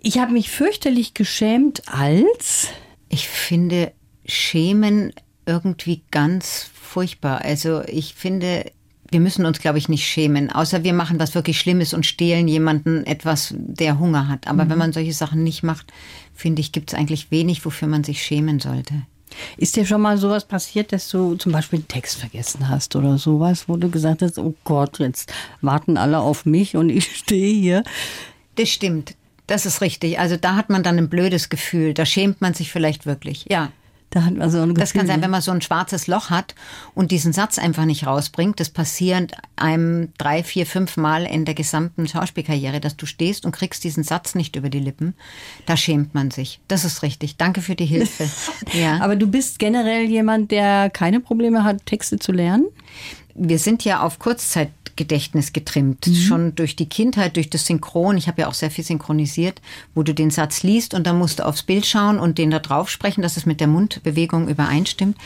Ich 0.01 0.17
habe 0.17 0.34
mich 0.34 0.51
fürchterlich 0.51 1.13
geschämt 1.13 1.82
als 1.88 2.67
ich 3.15 3.30
finde 3.30 3.93
Schämen 4.25 5.13
irgendwie 5.45 6.01
ganz 6.12 6.69
furchtbar. 6.73 7.41
Also 7.43 7.82
ich 7.88 8.13
finde, 8.13 8.69
wir 9.10 9.21
müssen 9.21 9.45
uns, 9.45 9.60
glaube 9.60 9.78
ich, 9.78 9.88
nicht 9.88 10.06
schämen, 10.06 10.51
außer 10.51 10.84
wir 10.84 10.91
machen 10.91 11.17
was 11.17 11.34
wirklich 11.34 11.58
Schlimmes 11.58 11.93
und 11.93 12.06
stehlen 12.06 12.49
jemanden 12.49 13.06
etwas, 13.06 13.54
der 13.58 13.99
Hunger 13.99 14.28
hat. 14.28 14.47
Aber 14.47 14.65
mhm. 14.65 14.69
wenn 14.69 14.78
man 14.80 14.91
solche 14.91 15.13
Sachen 15.13 15.45
nicht 15.45 15.63
macht, 15.63 15.93
finde 16.34 16.60
ich, 16.60 16.73
gibt 16.73 16.91
es 16.91 16.99
eigentlich 16.99 17.32
wenig, 17.32 17.63
wofür 17.63 17.88
man 17.88 18.04
sich 18.04 18.21
schämen 18.21 18.60
sollte. 18.60 18.93
Ist 19.56 19.78
dir 19.78 19.86
schon 19.86 20.01
mal 20.01 20.17
sowas 20.17 20.43
passiert, 20.43 20.91
dass 20.91 21.08
du 21.08 21.36
zum 21.36 21.54
Beispiel 21.54 21.80
einen 21.80 21.88
Text 21.88 22.17
vergessen 22.17 22.67
hast 22.67 22.97
oder 22.97 23.17
sowas, 23.17 23.69
wo 23.69 23.78
du 23.78 23.89
gesagt 23.89 24.23
hast, 24.23 24.38
oh 24.39 24.56
Gott, 24.65 24.99
jetzt 24.99 25.32
warten 25.62 25.95
alle 25.95 26.19
auf 26.19 26.45
mich 26.45 26.75
und 26.75 26.89
ich 26.89 27.15
stehe 27.15 27.54
hier? 27.54 27.86
Das 28.56 28.67
stimmt. 28.67 29.15
Das 29.47 29.65
ist 29.65 29.81
richtig. 29.81 30.19
Also 30.19 30.38
da 30.38 30.55
hat 30.55 30.69
man 30.69 30.84
dann 30.84 30.97
ein 30.97 31.10
blödes 31.10 31.49
Gefühl. 31.49 31.93
Da 31.93 32.05
schämt 32.05 32.41
man 32.41 32.53
sich 32.53 32.71
vielleicht 32.71 33.05
wirklich. 33.05 33.45
Ja. 33.49 33.71
Da 34.12 34.23
hat 34.23 34.36
man 34.36 34.49
so 34.49 34.60
ein 34.60 34.69
Gefühl, 34.69 34.79
das 34.79 34.93
kann 34.93 35.08
sein, 35.08 35.21
wenn 35.21 35.29
man 35.29 35.41
so 35.41 35.51
ein 35.51 35.62
schwarzes 35.62 36.08
Loch 36.08 36.29
hat 36.29 36.55
und 36.93 37.12
diesen 37.12 37.34
Satz 37.34 37.60
einfach 37.60 37.84
nicht 37.84 38.08
rausbringt. 38.08 38.60
Das 38.60 38.69
passiert 38.69 39.34
einem 39.58 40.13
drei, 40.17 40.41
vier, 40.41 40.65
fünf 40.65 40.95
Mal 40.95 41.25
in 41.25 41.43
der 41.43 41.53
gesamten 41.53 42.08
Schauspielkarriere, 42.08 42.79
dass 42.79 42.95
du 42.95 43.05
stehst 43.05 43.45
und 43.45 43.51
kriegst 43.51 43.84
diesen 43.84 44.03
Satz 44.03 44.34
nicht 44.34 44.55
über 44.55 44.69
die 44.69 44.79
Lippen. 44.79 45.15
Da 45.65 45.75
schämt 45.75 46.15
man 46.15 46.31
sich. 46.31 46.62
Das 46.69 46.86
ist 46.86 47.03
richtig. 47.03 47.36
Danke 47.36 47.62
für 47.62 47.75
die 47.75 47.86
Hilfe. 47.86 48.29
ja. 48.73 49.01
Aber 49.01 49.17
du 49.17 49.27
bist 49.27 49.60
generell 49.60 50.05
jemand, 50.05 50.49
der 50.51 50.89
keine 50.89 51.19
Probleme 51.19 51.65
hat, 51.65 51.86
Texte 51.86 52.17
zu 52.17 52.31
lernen? 52.31 52.67
Wir 53.34 53.60
sind 53.60 53.84
ja 53.84 54.01
auf 54.01 54.17
Kurzzeit 54.17 54.71
Grundgedächtnis 54.95 55.51
getrimmt. 55.51 56.08
Mhm. 56.08 56.15
Schon 56.15 56.55
durch 56.55 56.75
die 56.75 56.88
Kindheit, 56.88 57.36
durch 57.36 57.49
das 57.49 57.65
Synchron. 57.65 58.17
Ich 58.17 58.27
habe 58.27 58.41
ja 58.41 58.47
auch 58.47 58.53
sehr 58.53 58.71
viel 58.71 58.84
synchronisiert, 58.84 59.62
wo 59.93 60.03
du 60.03 60.13
den 60.13 60.31
Satz 60.31 60.63
liest 60.63 60.93
und 60.93 61.05
dann 61.05 61.17
musst 61.17 61.39
du 61.39 61.45
aufs 61.45 61.63
Bild 61.63 61.86
schauen 61.86 62.17
und 62.17 62.38
den 62.38 62.49
da 62.49 62.60
drauf 62.60 62.89
sprechen, 62.89 63.21
dass 63.21 63.36
es 63.36 63.45
mit 63.45 63.60
der 63.60 63.67
Mundbewegung 63.67 64.47
übereinstimmt. 64.47 65.17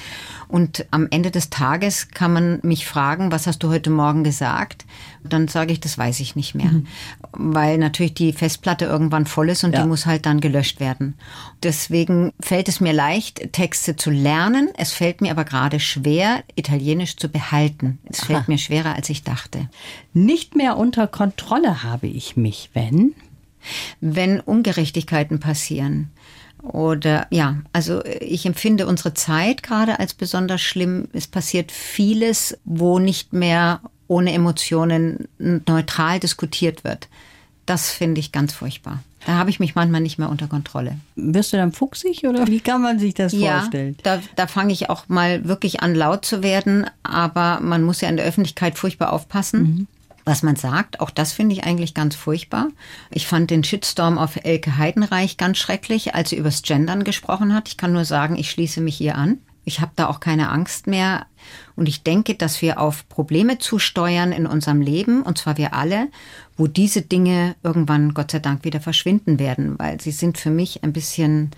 Und 0.50 0.88
am 0.90 1.08
Ende 1.12 1.30
des 1.30 1.52
Tages 1.52 2.10
kann 2.10 2.34
man 2.34 2.60
mich 2.64 2.88
fragen, 2.88 3.32
was 3.32 3.46
hast 3.46 3.60
du 3.60 3.70
heute 3.70 3.92
Morgen 3.92 4.24
gesagt? 4.24 4.84
Dann 5.24 5.48
sage 5.48 5.72
ich, 5.72 5.80
das 5.80 5.96
weiß 5.96 6.20
ich 6.22 6.36
nicht 6.36 6.56
mehr. 6.56 6.72
Mhm. 6.72 6.88
Weil 7.34 7.78
natürlich 7.78 8.16
die 8.16 8.34
Festplatte 8.34 8.86
irgendwann 8.86 9.28
voll 9.28 9.50
ist 9.50 9.64
und 9.64 9.74
ja. 9.74 9.84
die 9.84 9.88
muss 9.88 10.08
halt 10.08 10.26
dann 10.26 10.42
gelöscht 10.42 10.80
werden. 10.80 11.14
Deswegen 11.62 12.34
fällt 12.40 12.68
es 12.68 12.82
mir 12.82 12.94
leicht, 12.94 13.54
Texte 13.54 13.96
zu 13.96 14.10
lernen. 14.10 14.70
Es 14.76 14.92
fällt 14.92 15.22
mir 15.22 15.30
aber 15.30 15.46
gerade 15.46 15.80
schwer, 15.80 16.44
Italienisch 16.56 17.18
zu 17.18 17.30
behalten. 17.30 18.00
Es 18.06 18.22
fällt 18.22 18.48
mir 18.48 18.58
schwerer, 18.58 18.96
als 18.96 19.08
ich 19.12 19.24
dachte. 19.24 19.70
Nicht 20.14 20.56
mehr 20.56 20.78
unter 20.78 21.06
Kontrolle 21.06 21.84
habe 21.84 22.08
ich 22.08 22.38
mich, 22.38 22.72
wenn? 22.74 23.14
Wenn 24.02 24.40
Ungerechtigkeiten 24.40 25.40
passieren 25.40 26.10
oder 26.62 27.28
ja, 27.30 27.58
also 27.74 28.04
ich 28.06 28.46
empfinde 28.46 28.88
unsere 28.88 29.14
Zeit 29.14 29.64
gerade 29.64 30.00
als 30.00 30.14
besonders 30.14 30.62
schlimm. 30.62 31.08
Es 31.14 31.28
passiert 31.28 31.72
vieles, 31.72 32.58
wo 32.66 33.00
nicht 33.00 33.34
mehr 33.34 33.82
ohne 34.08 34.34
Emotionen 34.34 35.28
neutral 35.38 36.20
diskutiert 36.20 36.84
wird. 36.84 37.08
Das 37.66 37.92
finde 37.92 38.20
ich 38.20 38.32
ganz 38.32 38.54
furchtbar. 38.54 39.04
Da 39.26 39.34
habe 39.34 39.50
ich 39.50 39.60
mich 39.60 39.76
manchmal 39.76 40.02
nicht 40.02 40.18
mehr 40.18 40.30
unter 40.30 40.48
Kontrolle. 40.48 40.98
Wirst 41.16 41.54
du 41.54 41.58
dann 41.58 41.72
fuchsig 41.72 42.26
oder 42.26 42.48
wie 42.48 42.62
kann 42.62 42.82
man 42.82 43.00
sich 43.00 43.14
das 43.14 43.34
ja, 43.34 43.60
vorstellen? 43.60 43.98
Da, 44.02 44.22
da 44.36 44.48
fange 44.48 44.74
ich 44.74 44.90
auch 44.90 45.08
mal 45.08 45.46
wirklich 45.48 45.82
an 45.82 45.94
laut 45.94 46.26
zu 46.26 46.42
werden, 46.42 46.90
aber 47.04 47.60
man 47.62 47.84
muss 47.84 48.02
ja 48.02 48.10
in 48.10 48.18
der 48.18 48.26
Öffentlichkeit 48.26 48.78
furchtbar 48.78 49.14
aufpassen. 49.14 49.62
Mhm 49.62 49.88
was 50.30 50.44
man 50.44 50.56
sagt. 50.56 51.02
Auch 51.02 51.10
das 51.10 51.34
finde 51.34 51.54
ich 51.54 51.66
eigentlich 51.66 51.94
ganz 51.94 52.16
furchtbar. 52.16 52.70
Ich 53.10 53.28
fand 53.28 53.50
den 53.50 53.64
Shitstorm 53.64 54.18
auf 54.18 54.38
Elke 54.44 54.78
Heidenreich 54.78 55.36
ganz 55.36 55.58
schrecklich, 55.58 56.16
als 56.16 56.30
sie 56.30 56.38
übers 56.38 56.62
Gendern 56.62 57.04
gesprochen 57.04 57.54
hat. 57.54 57.68
Ich 57.68 57.78
kann 57.78 57.92
nur 57.92 58.06
sagen, 58.06 58.38
ich 58.38 58.52
schließe 58.52 58.80
mich 58.80 59.02
ihr 59.02 59.16
an. 59.16 59.40
Ich 59.66 59.82
habe 59.82 59.92
da 59.96 60.08
auch 60.08 60.20
keine 60.20 60.50
Angst 60.50 60.88
mehr. 60.88 61.26
Und 61.76 61.90
ich 61.90 62.04
denke, 62.04 62.36
dass 62.36 62.62
wir 62.62 62.80
auf 62.80 63.10
Probleme 63.10 63.58
zusteuern 63.58 64.32
in 64.32 64.46
unserem 64.46 64.82
Leben, 64.82 65.24
und 65.24 65.38
zwar 65.38 65.58
wir 65.58 65.74
alle, 65.74 66.08
wo 66.58 66.68
diese 66.68 67.02
Dinge 67.02 67.56
irgendwann, 67.64 68.14
Gott 68.14 68.32
sei 68.32 68.40
Dank, 68.40 68.64
wieder 68.64 68.82
verschwinden 68.82 69.40
werden, 69.40 69.78
weil 69.80 70.00
sie 70.00 70.12
sind 70.12 70.38
für 70.38 70.52
mich 70.52 70.84
ein 70.84 70.94
bisschen 70.94 71.52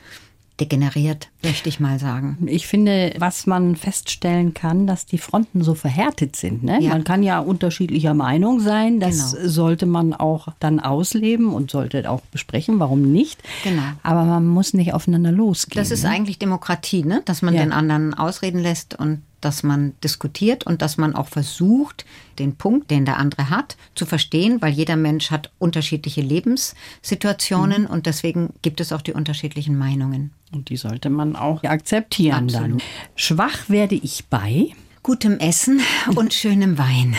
degeneriert, 0.61 1.29
möchte 1.43 1.69
ich 1.69 1.79
mal 1.79 1.99
sagen. 1.99 2.37
Ich 2.45 2.67
finde, 2.67 3.13
was 3.17 3.47
man 3.47 3.75
feststellen 3.75 4.53
kann, 4.53 4.85
dass 4.85 5.07
die 5.07 5.17
Fronten 5.17 5.63
so 5.63 5.73
verhärtet 5.73 6.35
sind. 6.35 6.63
Ne? 6.63 6.81
Ja. 6.81 6.89
Man 6.89 7.03
kann 7.03 7.23
ja 7.23 7.39
unterschiedlicher 7.39 8.13
Meinung 8.13 8.59
sein. 8.59 8.99
Das 8.99 9.33
genau. 9.33 9.49
sollte 9.49 9.87
man 9.87 10.13
auch 10.13 10.49
dann 10.59 10.79
ausleben 10.79 11.53
und 11.53 11.71
sollte 11.71 12.09
auch 12.09 12.21
besprechen. 12.31 12.79
Warum 12.79 13.11
nicht? 13.11 13.41
Genau. 13.63 13.81
Aber 14.03 14.23
man 14.23 14.45
muss 14.45 14.73
nicht 14.73 14.93
aufeinander 14.93 15.31
losgehen. 15.31 15.81
Das 15.81 15.89
ist 15.89 16.03
ne? 16.03 16.11
eigentlich 16.11 16.37
Demokratie, 16.37 17.03
ne? 17.03 17.23
dass 17.25 17.41
man 17.41 17.55
ja. 17.55 17.61
den 17.61 17.73
anderen 17.73 18.13
ausreden 18.13 18.59
lässt 18.59 18.97
und 18.97 19.23
dass 19.41 19.63
man 19.63 19.93
diskutiert 20.03 20.65
und 20.65 20.81
dass 20.81 20.97
man 20.97 21.15
auch 21.15 21.27
versucht, 21.27 22.05
den 22.39 22.55
Punkt, 22.55 22.91
den 22.91 23.05
der 23.05 23.17
andere 23.17 23.49
hat, 23.49 23.77
zu 23.95 24.05
verstehen, 24.05 24.61
weil 24.61 24.73
jeder 24.73 24.95
Mensch 24.95 25.31
hat 25.31 25.51
unterschiedliche 25.59 26.21
Lebenssituationen 26.21 27.83
mhm. 27.83 27.89
und 27.89 28.05
deswegen 28.05 28.53
gibt 28.61 28.79
es 28.79 28.93
auch 28.93 29.01
die 29.01 29.13
unterschiedlichen 29.13 29.77
Meinungen. 29.77 30.31
Und 30.53 30.69
die 30.69 30.77
sollte 30.77 31.09
man 31.09 31.35
auch 31.35 31.63
akzeptieren 31.63 32.45
Absolut. 32.45 32.71
dann. 32.71 32.81
Schwach 33.15 33.69
werde 33.69 33.95
ich 33.95 34.25
bei 34.29 34.69
gutem 35.03 35.39
Essen 35.39 35.81
und 36.15 36.33
schönem 36.33 36.77
Wein. 36.77 37.15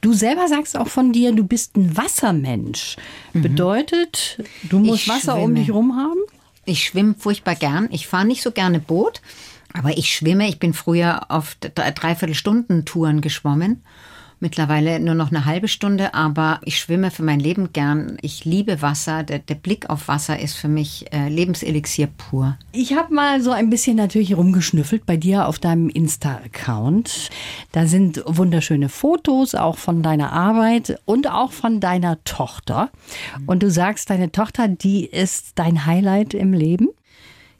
Du 0.00 0.12
selber 0.12 0.48
sagst 0.48 0.76
auch 0.76 0.88
von 0.88 1.12
dir, 1.12 1.32
du 1.32 1.44
bist 1.44 1.76
ein 1.76 1.96
Wassermensch. 1.96 2.96
Mhm. 3.32 3.42
Bedeutet, 3.42 4.42
du 4.64 4.78
musst 4.78 5.02
ich 5.02 5.08
Wasser 5.08 5.32
schwimme. 5.32 5.44
um 5.44 5.54
dich 5.54 5.70
rum 5.70 5.96
haben? 5.96 6.20
Ich 6.64 6.84
schwimme 6.84 7.14
furchtbar 7.16 7.54
gern. 7.54 7.88
Ich 7.90 8.06
fahre 8.06 8.26
nicht 8.26 8.42
so 8.42 8.50
gerne 8.50 8.80
Boot. 8.80 9.22
Aber 9.76 9.96
ich 9.96 10.14
schwimme, 10.14 10.48
ich 10.48 10.58
bin 10.58 10.72
früher 10.72 11.30
auf 11.30 11.56
Dreiviertelstunden-Touren 11.56 13.20
geschwommen. 13.20 13.82
Mittlerweile 14.38 15.00
nur 15.00 15.14
noch 15.14 15.30
eine 15.30 15.46
halbe 15.46 15.66
Stunde, 15.66 16.12
aber 16.12 16.60
ich 16.62 16.78
schwimme 16.78 17.10
für 17.10 17.22
mein 17.22 17.40
Leben 17.40 17.72
gern. 17.72 18.18
Ich 18.20 18.44
liebe 18.44 18.82
Wasser. 18.82 19.22
Der, 19.22 19.38
der 19.38 19.54
Blick 19.54 19.88
auf 19.88 20.08
Wasser 20.08 20.38
ist 20.38 20.56
für 20.56 20.68
mich 20.68 21.10
äh, 21.10 21.30
Lebenselixier 21.30 22.06
pur. 22.06 22.58
Ich 22.72 22.92
habe 22.92 23.14
mal 23.14 23.40
so 23.40 23.50
ein 23.50 23.70
bisschen 23.70 23.96
natürlich 23.96 24.36
rumgeschnüffelt 24.36 25.06
bei 25.06 25.16
dir 25.16 25.48
auf 25.48 25.58
deinem 25.58 25.88
Insta-Account. 25.88 27.30
Da 27.72 27.86
sind 27.86 28.22
wunderschöne 28.26 28.90
Fotos 28.90 29.54
auch 29.54 29.78
von 29.78 30.02
deiner 30.02 30.32
Arbeit 30.32 31.00
und 31.06 31.30
auch 31.30 31.52
von 31.52 31.80
deiner 31.80 32.22
Tochter. 32.24 32.90
Und 33.46 33.62
du 33.62 33.70
sagst, 33.70 34.10
deine 34.10 34.32
Tochter, 34.32 34.68
die 34.68 35.06
ist 35.06 35.52
dein 35.54 35.86
Highlight 35.86 36.34
im 36.34 36.52
Leben? 36.52 36.88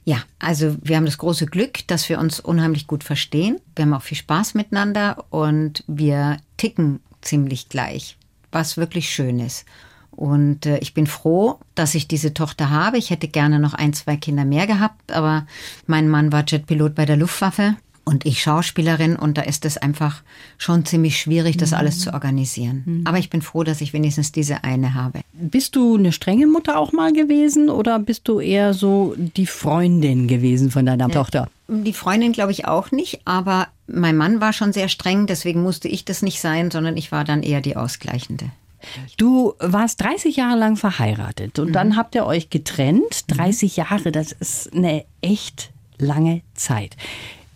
Ja, 0.06 0.18
also 0.38 0.76
wir 0.82 0.96
haben 0.96 1.04
das 1.04 1.18
große 1.18 1.46
Glück, 1.46 1.84
dass 1.88 2.08
wir 2.08 2.20
uns 2.20 2.38
unheimlich 2.38 2.86
gut 2.86 3.02
verstehen. 3.02 3.58
Wir 3.74 3.84
haben 3.84 3.92
auch 3.92 4.02
viel 4.02 4.16
Spaß 4.16 4.54
miteinander 4.54 5.24
und 5.30 5.82
wir 5.88 6.36
ticken 6.56 7.00
ziemlich 7.22 7.68
gleich, 7.68 8.16
was 8.52 8.76
wirklich 8.76 9.10
schön 9.10 9.40
ist. 9.40 9.64
Und 10.12 10.64
äh, 10.64 10.78
ich 10.78 10.94
bin 10.94 11.08
froh, 11.08 11.58
dass 11.74 11.96
ich 11.96 12.06
diese 12.06 12.32
Tochter 12.32 12.70
habe. 12.70 12.98
Ich 12.98 13.10
hätte 13.10 13.26
gerne 13.26 13.58
noch 13.58 13.74
ein, 13.74 13.94
zwei 13.94 14.16
Kinder 14.16 14.44
mehr 14.44 14.68
gehabt, 14.68 15.10
aber 15.10 15.44
mein 15.86 16.08
Mann 16.08 16.30
war 16.30 16.44
Jetpilot 16.46 16.94
bei 16.94 17.04
der 17.04 17.16
Luftwaffe 17.16 17.74
und 18.06 18.24
ich 18.24 18.40
Schauspielerin 18.40 19.16
und 19.16 19.36
da 19.36 19.42
ist 19.42 19.64
es 19.64 19.76
einfach 19.76 20.22
schon 20.58 20.86
ziemlich 20.86 21.20
schwierig, 21.20 21.56
das 21.56 21.72
mhm. 21.72 21.76
alles 21.78 21.98
zu 21.98 22.14
organisieren. 22.14 22.82
Mhm. 22.86 23.02
Aber 23.04 23.18
ich 23.18 23.30
bin 23.30 23.42
froh, 23.42 23.64
dass 23.64 23.80
ich 23.80 23.92
wenigstens 23.92 24.30
diese 24.30 24.62
eine 24.62 24.94
habe. 24.94 25.20
Bist 25.32 25.74
du 25.74 25.96
eine 25.96 26.12
strenge 26.12 26.46
Mutter 26.46 26.78
auch 26.78 26.92
mal 26.92 27.12
gewesen 27.12 27.68
oder 27.68 27.98
bist 27.98 28.28
du 28.28 28.38
eher 28.38 28.74
so 28.74 29.14
die 29.16 29.46
Freundin 29.46 30.28
gewesen 30.28 30.70
von 30.70 30.86
deiner 30.86 31.08
ja. 31.08 31.14
Tochter? 31.14 31.48
Die 31.66 31.92
Freundin 31.92 32.30
glaube 32.30 32.52
ich 32.52 32.64
auch 32.66 32.92
nicht, 32.92 33.22
aber 33.24 33.66
mein 33.88 34.16
Mann 34.16 34.40
war 34.40 34.52
schon 34.52 34.72
sehr 34.72 34.88
streng, 34.88 35.26
deswegen 35.26 35.62
musste 35.62 35.88
ich 35.88 36.04
das 36.04 36.22
nicht 36.22 36.40
sein, 36.40 36.70
sondern 36.70 36.96
ich 36.96 37.10
war 37.10 37.24
dann 37.24 37.42
eher 37.42 37.60
die 37.60 37.76
Ausgleichende. 37.76 38.50
Du 39.16 39.54
warst 39.58 40.00
30 40.00 40.36
Jahre 40.36 40.56
lang 40.56 40.76
verheiratet 40.76 41.58
und 41.58 41.70
mhm. 41.70 41.72
dann 41.72 41.96
habt 41.96 42.14
ihr 42.14 42.24
euch 42.24 42.50
getrennt. 42.50 43.24
30 43.28 43.76
mhm. 43.76 43.82
Jahre, 43.82 44.12
das 44.12 44.30
ist 44.30 44.72
eine 44.72 45.04
echt 45.22 45.70
lange 45.98 46.42
Zeit. 46.54 46.96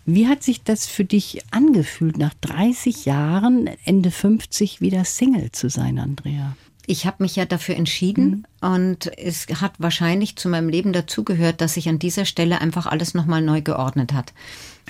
Wie 0.05 0.27
hat 0.27 0.43
sich 0.43 0.63
das 0.63 0.87
für 0.87 1.05
dich 1.05 1.41
angefühlt, 1.51 2.17
nach 2.17 2.33
30 2.41 3.05
Jahren, 3.05 3.69
Ende 3.85 4.11
50, 4.11 4.81
wieder 4.81 5.05
Single 5.05 5.51
zu 5.51 5.69
sein, 5.69 5.99
Andrea? 5.99 6.55
Ich 6.87 7.05
habe 7.05 7.17
mich 7.19 7.35
ja 7.35 7.45
dafür 7.45 7.75
entschieden 7.75 8.45
mhm. 8.61 8.73
und 8.73 9.17
es 9.17 9.47
hat 9.61 9.73
wahrscheinlich 9.77 10.35
zu 10.35 10.49
meinem 10.49 10.67
Leben 10.67 10.93
dazugehört, 10.93 11.61
dass 11.61 11.75
sich 11.75 11.87
an 11.87 11.99
dieser 11.99 12.25
Stelle 12.25 12.59
einfach 12.59 12.87
alles 12.87 13.13
nochmal 13.13 13.41
neu 13.41 13.61
geordnet 13.61 14.13
hat. 14.13 14.33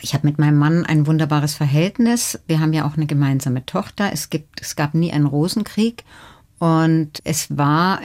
Ich 0.02 0.14
habe 0.14 0.26
mit 0.26 0.40
meinem 0.40 0.58
Mann 0.58 0.86
ein 0.86 1.06
wunderbares 1.06 1.54
Verhältnis. 1.54 2.40
Wir 2.48 2.62
haben 2.62 2.74
ja 2.74 2.88
auch 2.88 2.96
eine 2.96 3.08
gemeinsame 3.08 3.66
Tochter. 3.66 4.12
Es 4.14 4.30
gibt, 4.30 4.62
es 4.62 4.78
gab 4.78 4.94
nie 4.94 5.12
einen 5.12 5.26
Rosenkrieg 5.26 6.06
und 6.60 7.20
es 7.26 7.56
war 7.58 8.00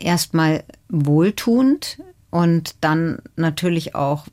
erstmal 0.00 0.64
wohltuend 0.88 1.98
und 2.30 2.74
dann 2.80 3.20
natürlich 3.36 3.94
auch 3.94 4.26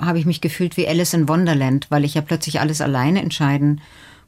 habe 0.00 0.18
ich 0.18 0.26
mich 0.26 0.40
gefühlt 0.40 0.76
wie 0.76 0.88
Alice 0.88 1.14
in 1.14 1.28
Wonderland, 1.28 1.86
weil 1.90 2.04
ich 2.04 2.14
ja 2.14 2.22
plötzlich 2.22 2.60
alles 2.60 2.80
alleine 2.80 3.20
entscheiden 3.22 3.80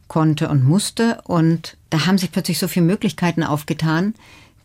konnte 0.09 0.49
und 0.49 0.65
musste. 0.65 1.21
Und 1.25 1.77
da 1.91 2.07
haben 2.07 2.19
sich 2.19 2.31
plötzlich 2.31 2.59
so 2.59 2.69
viele 2.69 2.87
Möglichkeiten 2.87 3.43
aufgetan, 3.43 4.15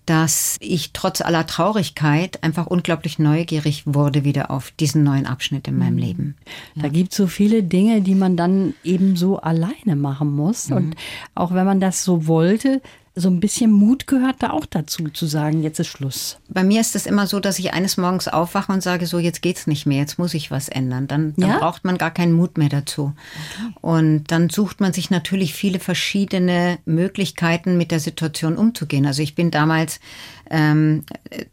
dass 0.05 0.57
ich 0.59 0.91
trotz 0.91 1.21
aller 1.21 1.45
Traurigkeit 1.45 2.43
einfach 2.43 2.65
unglaublich 2.65 3.19
neugierig 3.19 3.83
wurde 3.85 4.23
wieder 4.23 4.49
auf 4.49 4.71
diesen 4.71 5.03
neuen 5.03 5.27
Abschnitt 5.27 5.67
in 5.67 5.77
meinem 5.77 5.93
mhm. 5.93 5.99
Leben. 5.99 6.35
Da 6.75 6.83
ja. 6.83 6.89
gibt 6.89 7.11
es 7.11 7.17
so 7.17 7.27
viele 7.27 7.63
Dinge, 7.63 8.01
die 8.01 8.15
man 8.15 8.35
dann 8.35 8.73
eben 8.83 9.15
so 9.15 9.39
alleine 9.39 9.95
machen 9.95 10.35
muss. 10.35 10.69
Mhm. 10.69 10.75
Und 10.75 10.95
auch 11.35 11.53
wenn 11.53 11.65
man 11.65 11.79
das 11.79 12.03
so 12.03 12.27
wollte, 12.27 12.81
so 13.19 13.29
ein 13.29 13.39
bisschen 13.39 13.71
Mut 13.71 14.07
gehört 14.07 14.37
da 14.39 14.51
auch 14.51 14.65
dazu, 14.65 15.09
zu 15.09 15.25
sagen, 15.25 15.63
jetzt 15.63 15.79
ist 15.79 15.87
Schluss. 15.87 16.37
Bei 16.47 16.63
mir 16.63 16.81
ist 16.81 16.95
es 16.95 17.05
immer 17.05 17.27
so, 17.27 17.39
dass 17.39 17.59
ich 17.59 17.73
eines 17.73 17.97
Morgens 17.97 18.27
aufwache 18.27 18.71
und 18.71 18.81
sage, 18.81 19.05
so 19.05 19.19
jetzt 19.19 19.41
geht's 19.41 19.67
nicht 19.67 19.85
mehr, 19.85 19.99
jetzt 19.99 20.19
muss 20.19 20.33
ich 20.33 20.51
was 20.51 20.69
ändern. 20.69 21.07
Dann, 21.07 21.33
dann 21.37 21.49
ja? 21.49 21.57
braucht 21.57 21.85
man 21.85 21.97
gar 21.97 22.11
keinen 22.11 22.33
Mut 22.33 22.57
mehr 22.57 22.69
dazu. 22.69 23.13
Okay. 23.13 23.73
Und 23.81 24.23
dann 24.31 24.49
sucht 24.49 24.81
man 24.81 24.93
sich 24.93 25.09
natürlich 25.09 25.53
viele 25.53 25.79
verschiedene 25.79 26.79
Möglichkeiten, 26.85 27.77
mit 27.77 27.91
der 27.91 27.99
Situation 27.99 28.57
umzugehen. 28.57 29.05
Also 29.05 29.21
ich 29.21 29.35
bin 29.35 29.51
damals 29.51 29.99
ähm, 30.49 31.03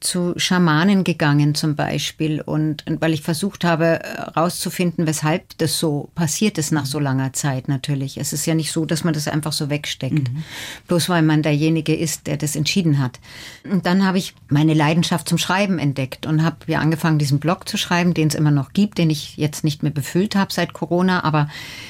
zu 0.01 0.35
Schamanen 0.37 1.05
gegangen 1.05 1.55
zum 1.55 1.75
Beispiel 1.75 2.41
und, 2.41 2.87
und 2.87 3.01
weil 3.01 3.13
ich 3.13 3.23
versucht 3.23 3.65
habe 3.65 4.01
herauszufinden, 4.05 5.07
weshalb 5.07 5.59
das 5.59 5.79
so 5.79 6.11
passiert 6.15 6.59
ist 6.59 6.71
nach 6.71 6.87
so 6.87 6.99
langer 7.01 7.33
Zeit 7.33 7.69
natürlich. 7.69 8.19
Es 8.19 8.33
ist 8.33 8.47
ja 8.47 8.55
nicht 8.55 8.71
so, 8.71 8.85
dass 8.85 9.05
man 9.05 9.15
das 9.15 9.27
einfach 9.27 9.53
so 9.53 9.69
wegsteckt. 9.69 10.33
Mhm. 10.33 10.45
Bloß 10.87 11.09
weil 11.09 11.23
man 11.23 11.43
der 11.43 11.57
derjenige 11.57 11.95
ist, 11.95 12.27
der 12.27 12.37
das 12.37 12.55
entschieden 12.55 12.99
hat. 12.99 13.19
Und 13.65 13.87
dann 13.87 14.05
habe 14.05 14.19
ich 14.19 14.35
meine 14.49 14.75
Leidenschaft 14.75 15.29
zum 15.29 15.39
Schreiben 15.39 15.79
entdeckt 15.79 16.27
und 16.27 16.45
habe 16.45 16.57
ja 16.67 16.81
angefangen, 16.81 17.19
diesen 17.19 17.41
Blog 17.41 17.69
zu 17.69 17.79
schreiben, 17.79 18.13
den 18.13 18.29
es 18.29 18.35
immer 18.35 18.51
noch 18.51 18.73
gibt, 18.73 18.99
den 18.99 19.11
ich 19.11 19.37
jetzt 19.37 19.65
nicht 19.65 19.83
mehr 19.83 19.93
befüllt 19.93 20.37
habe 20.37 20.53
seit 20.53 20.75
Corona. 20.75 21.25
Aber 21.25 21.49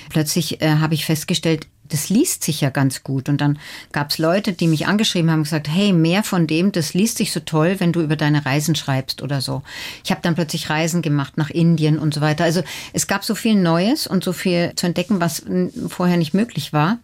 plötzlich 0.08 0.62
äh, 0.62 0.76
habe 0.76 0.94
ich 0.94 1.04
festgestellt, 1.04 1.66
das 1.88 2.08
liest 2.08 2.42
sich 2.42 2.60
ja 2.60 2.70
ganz 2.70 3.02
gut. 3.02 3.28
Und 3.28 3.40
dann 3.40 3.58
gab 3.92 4.10
es 4.10 4.18
Leute, 4.18 4.52
die 4.52 4.68
mich 4.68 4.86
angeschrieben 4.86 5.30
haben 5.30 5.40
und 5.40 5.44
gesagt, 5.44 5.68
hey, 5.68 5.92
mehr 5.92 6.22
von 6.22 6.46
dem, 6.46 6.72
das 6.72 6.94
liest 6.94 7.18
sich 7.18 7.32
so 7.32 7.40
toll, 7.40 7.76
wenn 7.78 7.92
du 7.92 8.00
über 8.00 8.16
deine 8.16 8.44
Reisen 8.44 8.74
schreibst 8.74 9.22
oder 9.22 9.40
so. 9.40 9.62
Ich 10.04 10.10
habe 10.10 10.20
dann 10.22 10.34
plötzlich 10.34 10.70
Reisen 10.70 11.02
gemacht 11.02 11.36
nach 11.36 11.50
Indien 11.50 11.98
und 11.98 12.14
so 12.14 12.20
weiter. 12.20 12.44
Also 12.44 12.62
es 12.92 13.06
gab 13.06 13.24
so 13.24 13.34
viel 13.34 13.54
Neues 13.54 14.06
und 14.06 14.24
so 14.24 14.32
viel 14.32 14.72
zu 14.76 14.86
entdecken, 14.86 15.20
was 15.20 15.42
vorher 15.88 16.16
nicht 16.16 16.34
möglich 16.34 16.72
war. 16.72 16.98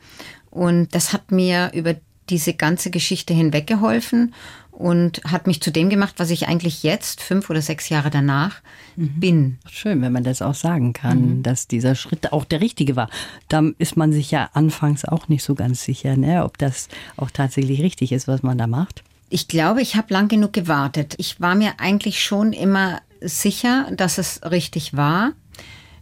Und 0.51 0.95
das 0.95 1.13
hat 1.13 1.33
mir 1.33 1.71
über 1.75 1.95
diese 2.29 2.55
ganze 2.55 2.91
Geschichte 2.91 3.35
hinweg 3.35 3.67
geholfen 3.67 4.35
und 4.73 5.23
hat 5.25 5.47
mich 5.47 5.61
zu 5.63 5.71
dem 5.71 5.91
gemacht, 5.91 6.15
was 6.17 6.31
ich 6.31 6.49
eigentlich 6.49 6.83
jetzt, 6.83 7.21
fünf 7.21 7.51
oder 7.51 7.63
sechs 7.63 7.91
Jahre 7.91 8.11
danach, 8.11 8.63
mhm. 8.97 9.21
bin. 9.21 9.59
Schön, 9.71 10.03
wenn 10.03 10.13
man 10.13 10.25
das 10.25 10.43
auch 10.43 10.55
sagen 10.55 10.93
kann, 10.95 11.21
mhm. 11.21 11.43
dass 11.43 11.69
dieser 11.69 11.95
Schritt 11.95 12.33
auch 12.33 12.45
der 12.45 12.61
richtige 12.61 12.97
war. 12.97 13.09
Da 13.49 13.63
ist 13.79 13.97
man 13.97 14.13
sich 14.13 14.31
ja 14.31 14.51
anfangs 14.55 15.05
auch 15.05 15.29
nicht 15.29 15.45
so 15.45 15.55
ganz 15.55 15.85
sicher, 15.85 16.17
ne, 16.17 16.45
ob 16.45 16.59
das 16.59 16.89
auch 17.17 17.31
tatsächlich 17.31 17.83
richtig 17.83 18.13
ist, 18.13 18.27
was 18.27 18.43
man 18.43 18.59
da 18.59 18.67
macht. 18.67 19.05
Ich 19.29 19.47
glaube, 19.47 19.83
ich 19.83 19.95
habe 19.97 20.13
lang 20.13 20.29
genug 20.29 20.53
gewartet. 20.53 21.15
Ich 21.19 21.41
war 21.41 21.55
mir 21.55 21.75
eigentlich 21.79 22.23
schon 22.23 22.53
immer 22.53 23.01
sicher, 23.21 23.87
dass 23.97 24.19
es 24.19 24.41
richtig 24.51 24.97
war 24.97 25.33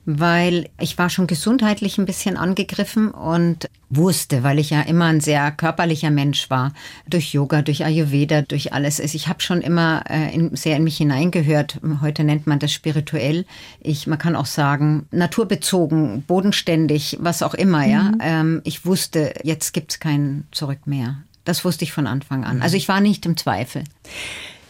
weil 0.06 0.68
ich 0.80 0.98
war 0.98 1.10
schon 1.10 1.26
gesundheitlich 1.26 1.98
ein 1.98 2.06
bisschen 2.06 2.36
angegriffen 2.36 3.10
und 3.10 3.68
wusste, 3.90 4.42
weil 4.42 4.58
ich 4.58 4.70
ja 4.70 4.82
immer 4.82 5.06
ein 5.06 5.20
sehr 5.20 5.50
körperlicher 5.50 6.10
Mensch 6.10 6.48
war, 6.48 6.72
durch 7.08 7.32
Yoga, 7.32 7.62
durch 7.62 7.84
Ayurveda, 7.84 8.42
durch 8.42 8.72
alles. 8.72 8.98
Ich 9.00 9.28
habe 9.28 9.40
schon 9.40 9.60
immer 9.60 10.04
äh, 10.08 10.48
sehr 10.52 10.76
in 10.76 10.84
mich 10.84 10.96
hineingehört. 10.96 11.80
Heute 12.00 12.24
nennt 12.24 12.46
man 12.46 12.58
das 12.58 12.72
spirituell. 12.72 13.44
Ich, 13.80 14.06
man 14.06 14.18
kann 14.18 14.36
auch 14.36 14.46
sagen, 14.46 15.06
naturbezogen, 15.10 16.22
bodenständig, 16.22 17.18
was 17.20 17.42
auch 17.42 17.54
immer. 17.54 17.84
Mhm. 17.86 17.90
Ja, 17.90 18.12
ähm, 18.20 18.60
ich 18.64 18.86
wusste, 18.86 19.34
jetzt 19.42 19.72
gibt's 19.72 20.00
kein 20.00 20.44
Zurück 20.52 20.86
mehr. 20.86 21.18
Das 21.44 21.64
wusste 21.64 21.84
ich 21.84 21.92
von 21.92 22.06
Anfang 22.06 22.44
an. 22.44 22.62
Also 22.62 22.76
ich 22.76 22.88
war 22.88 23.00
nicht 23.00 23.26
im 23.26 23.36
Zweifel. 23.36 23.84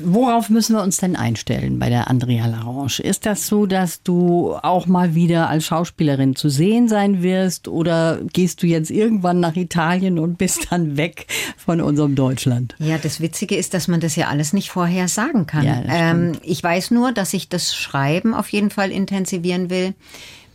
Worauf 0.02 0.50
müssen 0.50 0.76
wir 0.76 0.82
uns 0.82 0.98
denn 0.98 1.16
einstellen 1.16 1.78
bei 1.78 1.88
der 1.88 2.08
Andrea 2.08 2.46
Larange? 2.46 3.00
Ist 3.02 3.26
das 3.26 3.46
so, 3.46 3.66
dass 3.66 4.02
du 4.02 4.54
auch 4.62 4.86
mal 4.86 5.14
wieder 5.14 5.48
als 5.48 5.66
Schauspielerin 5.66 6.36
zu 6.36 6.48
sehen 6.48 6.88
sein 6.88 7.22
wirst 7.22 7.68
oder 7.68 8.20
gehst 8.32 8.62
du 8.62 8.66
jetzt 8.66 8.90
irgendwann 8.90 9.40
nach 9.40 9.56
Italien 9.56 10.18
und 10.18 10.38
bist 10.38 10.68
dann 10.70 10.96
weg 10.96 11.26
von 11.56 11.80
unserem 11.80 12.14
Deutschland? 12.14 12.74
Ja, 12.78 12.98
das 12.98 13.20
Witzige 13.20 13.56
ist, 13.56 13.74
dass 13.74 13.88
man 13.88 14.00
das 14.00 14.16
ja 14.16 14.28
alles 14.28 14.52
nicht 14.52 14.70
vorher 14.70 15.08
sagen 15.08 15.46
kann. 15.46 15.64
Ja, 15.64 15.82
ähm, 15.86 16.32
ich 16.42 16.62
weiß 16.62 16.90
nur, 16.90 17.12
dass 17.12 17.34
ich 17.34 17.48
das 17.48 17.74
Schreiben 17.74 18.34
auf 18.34 18.48
jeden 18.48 18.70
Fall 18.70 18.90
intensivieren 18.90 19.70
will 19.70 19.94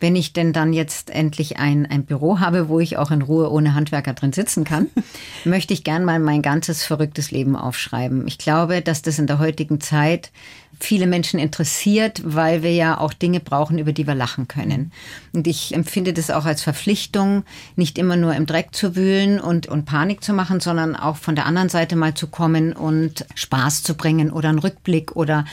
wenn 0.00 0.16
ich 0.16 0.32
denn 0.32 0.52
dann 0.52 0.72
jetzt 0.72 1.10
endlich 1.10 1.58
ein, 1.58 1.86
ein 1.86 2.04
Büro 2.04 2.40
habe, 2.40 2.68
wo 2.68 2.80
ich 2.80 2.96
auch 2.96 3.10
in 3.10 3.22
Ruhe 3.22 3.50
ohne 3.50 3.74
Handwerker 3.74 4.14
drin 4.14 4.32
sitzen 4.32 4.64
kann, 4.64 4.88
möchte 5.44 5.74
ich 5.74 5.84
gern 5.84 6.04
mal 6.04 6.18
mein 6.18 6.42
ganzes 6.42 6.84
verrücktes 6.84 7.30
Leben 7.30 7.56
aufschreiben. 7.56 8.26
Ich 8.26 8.38
glaube, 8.38 8.82
dass 8.82 9.02
das 9.02 9.18
in 9.18 9.26
der 9.26 9.38
heutigen 9.38 9.80
Zeit 9.80 10.30
viele 10.78 11.06
Menschen 11.06 11.40
interessiert, 11.40 12.20
weil 12.24 12.62
wir 12.62 12.72
ja 12.72 12.98
auch 12.98 13.12
Dinge 13.12 13.40
brauchen, 13.40 13.78
über 13.78 13.92
die 13.92 14.06
wir 14.06 14.14
lachen 14.14 14.48
können. 14.48 14.92
Und 15.32 15.46
ich 15.46 15.74
empfinde 15.74 16.12
das 16.12 16.30
auch 16.30 16.44
als 16.44 16.62
Verpflichtung, 16.62 17.44
nicht 17.76 17.98
immer 17.98 18.16
nur 18.16 18.34
im 18.34 18.46
Dreck 18.46 18.74
zu 18.74 18.94
wühlen 18.94 19.40
und, 19.40 19.66
und 19.68 19.86
Panik 19.86 20.22
zu 20.22 20.32
machen, 20.32 20.60
sondern 20.60 20.94
auch 20.94 21.16
von 21.16 21.34
der 21.34 21.46
anderen 21.46 21.68
Seite 21.68 21.96
mal 21.96 22.14
zu 22.14 22.26
kommen 22.26 22.72
und 22.72 23.24
Spaß 23.34 23.82
zu 23.82 23.94
bringen 23.94 24.30
oder 24.30 24.50
einen 24.50 24.58
Rückblick 24.58 25.16
oder 25.16 25.44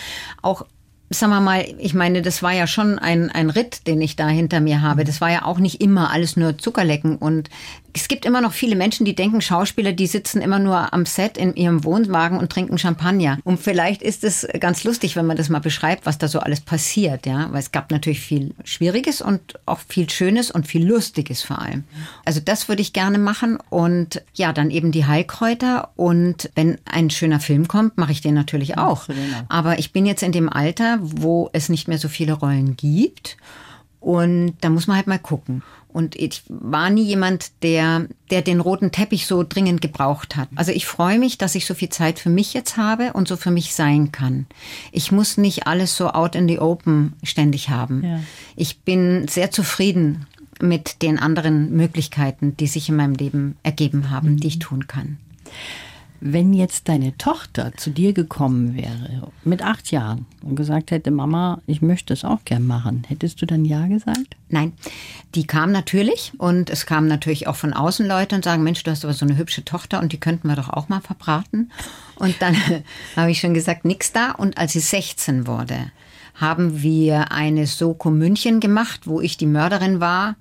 auch 0.42 0.66
sagen 1.14 1.32
wir 1.32 1.42
mal, 1.42 1.66
ich 1.78 1.94
meine, 1.94 2.22
das 2.22 2.44
war 2.44 2.52
ja 2.52 2.68
schon 2.68 3.00
ein, 3.00 3.30
ein 3.30 3.50
Ritt, 3.50 3.88
den 3.88 4.02
ich 4.02 4.16
da 4.16 4.28
hinter 4.28 4.60
mir 4.60 4.82
habe. 4.82 5.04
Das 5.04 5.22
war 5.22 5.32
ja 5.32 5.46
auch 5.46 5.60
nicht 5.60 5.82
immer 5.82 6.12
alles 6.12 6.38
nur 6.38 6.58
Zuckerlecken 6.58 7.18
und 7.18 7.50
es 7.94 8.08
gibt 8.08 8.26
immer 8.26 8.42
noch 8.42 8.54
viele 8.54 8.76
Menschen, 8.76 9.06
die 9.06 9.16
denken, 9.16 9.42
Schauspieler, 9.42 9.94
die 9.94 10.08
sitzen 10.08 10.42
immer 10.42 10.60
nur 10.60 10.94
am 10.94 11.06
Set 11.06 11.38
in 11.38 11.56
ihrem 11.56 11.84
Wohnwagen 11.84 12.38
und 12.38 12.52
trinken 12.52 12.78
Champagner. 12.78 13.38
Und 13.44 13.60
vielleicht 13.60 14.02
ist 14.02 14.24
es 14.24 14.48
ganz 14.60 14.84
lustig, 14.84 15.16
wenn 15.16 15.28
man 15.28 15.38
das 15.38 15.50
mal 15.50 15.60
beschreibt, 15.60 16.06
was 16.06 16.18
da 16.18 16.28
so 16.28 16.40
alles 16.40 16.62
passiert, 16.62 17.26
ja. 17.26 17.52
Weil 17.52 17.60
es 17.60 17.72
gab 17.72 17.92
natürlich 17.92 18.20
viel 18.20 18.56
Schwieriges 18.64 19.22
und 19.22 19.60
auch 19.66 19.80
viel 19.88 20.10
Schönes 20.10 20.50
und 20.50 20.68
viel 20.68 20.86
Lustiges 20.86 21.44
vor 21.44 21.60
allem. 21.60 21.84
Also 22.26 22.40
das 22.40 22.68
würde 22.68 22.82
ich 22.82 22.94
gerne 22.94 23.20
machen 23.20 23.58
und 23.70 24.24
ja, 24.34 24.54
dann 24.54 24.72
eben 24.72 24.92
die 24.92 25.06
Heilkräuter 25.06 25.92
und 25.96 26.50
wenn 26.56 26.78
ein 26.86 27.10
schöner 27.10 27.40
Film 27.40 27.68
kommt, 27.68 27.98
mache 27.98 28.12
ich 28.12 28.22
den 28.22 28.34
natürlich 28.34 28.78
auch. 28.78 29.08
Aber 29.50 29.78
ich 29.78 29.94
bin 29.94 30.06
jetzt 30.06 30.24
in 30.24 30.32
dem 30.32 30.50
Alter, 30.50 30.98
wo 31.02 31.50
es 31.54 31.70
nicht 31.70 31.88
mehr 31.88 32.00
so 32.00 32.08
viele 32.08 32.34
Rollen 32.34 32.76
gibt. 32.76 33.38
Und 34.00 34.56
da 34.60 34.70
muss 34.70 34.88
man 34.88 34.98
halt 34.98 35.08
mal 35.08 35.18
gucken. 35.18 35.64
Und 35.94 36.16
ich 36.16 36.44
war 36.48 36.90
nie 36.90 37.04
jemand, 37.04 37.52
der, 37.62 38.08
der 38.32 38.42
den 38.42 38.60
roten 38.60 38.92
Teppich 38.92 39.28
so 39.28 39.44
dringend 39.44 39.82
gebraucht 39.82 40.36
hat. 40.36 40.50
Also 40.56 40.72
ich 40.72 40.86
freue 40.86 41.20
mich, 41.20 41.38
dass 41.38 41.56
ich 41.56 41.66
so 41.66 41.74
viel 41.74 41.90
Zeit 41.90 42.20
für 42.20 42.30
mich 42.30 42.54
jetzt 42.54 42.78
habe 42.78 43.14
und 43.14 43.28
so 43.28 43.38
für 43.38 43.52
mich 43.52 43.74
sein 43.74 44.12
kann. 44.12 44.48
Ich 44.92 45.12
muss 45.12 45.38
nicht 45.38 45.68
alles 45.68 45.96
so 45.96 46.10
out 46.10 46.36
in 46.36 46.48
the 46.48 46.60
open 46.60 47.14
ständig 47.24 47.70
haben. 47.70 48.04
Ja. 48.04 48.20
Ich 48.56 48.80
bin 48.82 49.28
sehr 49.28 49.52
zufrieden 49.52 50.26
mit 50.60 51.02
den 51.02 51.20
anderen 51.20 51.72
Möglichkeiten, 51.76 52.58
die 52.58 52.68
sich 52.68 52.90
in 52.90 52.96
meinem 52.96 53.14
Leben 53.14 53.58
ergeben 53.64 54.10
haben, 54.10 54.34
mhm. 54.34 54.40
die 54.40 54.48
ich 54.48 54.60
tun 54.60 54.88
kann. 54.88 55.18
Wenn 56.26 56.54
jetzt 56.54 56.88
deine 56.88 57.18
Tochter 57.18 57.74
zu 57.76 57.90
dir 57.90 58.14
gekommen 58.14 58.78
wäre, 58.78 59.30
mit 59.44 59.62
acht 59.62 59.92
Jahren, 59.92 60.26
und 60.42 60.56
gesagt 60.56 60.92
hätte, 60.92 61.12
Mama, 61.12 61.62
ich 61.68 61.82
möchte 61.82 62.14
es 62.14 62.24
auch 62.24 62.46
gern 62.46 62.66
machen, 62.66 63.04
hättest 63.10 63.42
du 63.42 63.46
dann 63.46 63.66
Ja 63.66 63.88
gesagt? 63.88 64.38
Nein, 64.48 64.72
die 65.36 65.46
kam 65.46 65.74
natürlich 65.74 66.32
und 66.38 66.70
es 66.70 66.86
kamen 66.86 67.10
natürlich 67.10 67.48
auch 67.48 67.58
von 67.58 67.74
außen 67.74 68.08
Leute 68.08 68.38
und 68.38 68.46
sagen, 68.46 68.64
Mensch, 68.64 68.84
du 68.84 68.92
hast 68.92 69.04
aber 69.04 69.14
so 69.14 69.26
eine 69.26 69.36
hübsche 69.36 69.66
Tochter 69.66 70.00
und 70.00 70.14
die 70.14 70.20
könnten 70.20 70.48
wir 70.48 70.56
doch 70.56 70.70
auch 70.70 70.88
mal 70.88 71.02
verbraten. 71.02 71.72
Und 72.16 72.42
dann 72.42 72.56
habe 73.18 73.32
ich 73.32 73.42
schon 73.42 73.54
gesagt, 73.54 73.84
nix 73.84 74.14
da. 74.14 74.32
Und 74.32 74.58
als 74.58 74.72
sie 74.72 74.80
16 74.80 75.46
wurde, 75.46 75.92
haben 76.36 76.82
wir 76.82 77.34
eine 77.34 77.68
Soko 77.68 78.12
München 78.12 78.62
gemacht, 78.62 79.08
wo 79.08 79.20
ich 79.20 79.36
die 79.36 79.46
Mörderin 79.46 80.00
war 80.00 80.38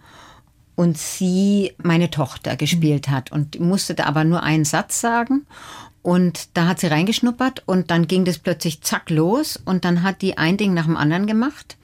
und 0.74 0.96
sie 0.98 1.72
meine 1.82 2.11
Tochter 2.11 2.56
gespielt 2.56 3.08
hat 3.08 3.32
und 3.32 3.61
musste 3.61 3.94
da 3.94 4.04
aber 4.04 4.24
nur 4.24 4.42
einen 4.42 4.64
Satz 4.64 5.00
sagen. 5.00 5.46
Und 6.02 6.48
da 6.54 6.66
hat 6.66 6.80
sie 6.80 6.88
reingeschnuppert 6.88 7.62
und 7.66 7.90
dann 7.90 8.08
ging 8.08 8.24
das 8.24 8.38
plötzlich 8.38 8.80
zack 8.80 9.08
los 9.08 9.61
und 9.64 9.85
dann 9.85 10.02
hat 10.02 10.20
die 10.20 10.37
ein 10.37 10.56
Ding 10.56 10.74
nach 10.74 10.87
dem 10.87 10.96
anderen 10.96 11.26
gemacht. 11.26 11.76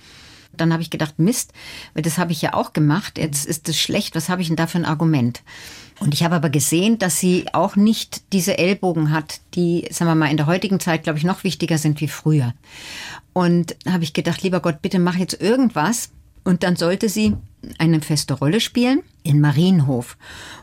Dann 0.53 0.73
habe 0.73 0.83
ich 0.83 0.91
gedacht, 0.91 1.19
Mist, 1.19 1.53
das 1.95 2.19
habe 2.19 2.33
ich 2.33 2.43
ja 2.43 2.55
auch 2.55 2.73
gemacht. 2.73 3.17
Jetzt 3.17 3.47
ist 3.47 3.69
das 3.69 3.79
schlecht. 3.79 4.17
Was 4.17 4.29
habe 4.29 4.43
ich 4.43 4.49
denn 4.49 4.57
da 4.57 4.67
für 4.67 4.79
ein 4.79 4.85
Argument? 4.85 5.43
Und 6.01 6.15
ich 6.15 6.25
habe 6.25 6.35
aber 6.35 6.51
gesehen, 6.51 6.99
dass 6.99 7.19
sie 7.19 7.47
auch 7.53 7.77
nicht 7.77 8.33
diese 8.33 8.59
Ellbogen 8.59 9.13
hat, 9.13 9.41
die, 9.55 9.87
sagen 9.91 10.11
wir 10.11 10.15
mal, 10.15 10.31
in 10.31 10.37
der 10.37 10.47
heutigen 10.47 10.81
Zeit, 10.81 11.05
glaube 11.05 11.19
ich, 11.19 11.25
noch 11.25 11.45
wichtiger 11.45 11.79
sind 11.79 12.01
wie 12.01 12.09
früher. 12.09 12.55
Und 13.33 13.77
habe 13.89 14.05
ich 14.05 14.15
gedacht, 14.15 14.43
lieber 14.43 14.61
Gott, 14.61 14.83
bitte 14.83 14.99
mach 14.99 15.17
jetzt 15.17 15.41
irgendwas. 15.41 16.11
Und 16.49 16.63
dann 16.63 16.77
sollte 16.77 17.11
sie 17.11 17.37
eine 17.77 18.01
feste 18.01 18.33
Rolle 18.33 18.61
spielen 18.61 19.03
in 19.23 19.39
Marienhof. 19.39 20.17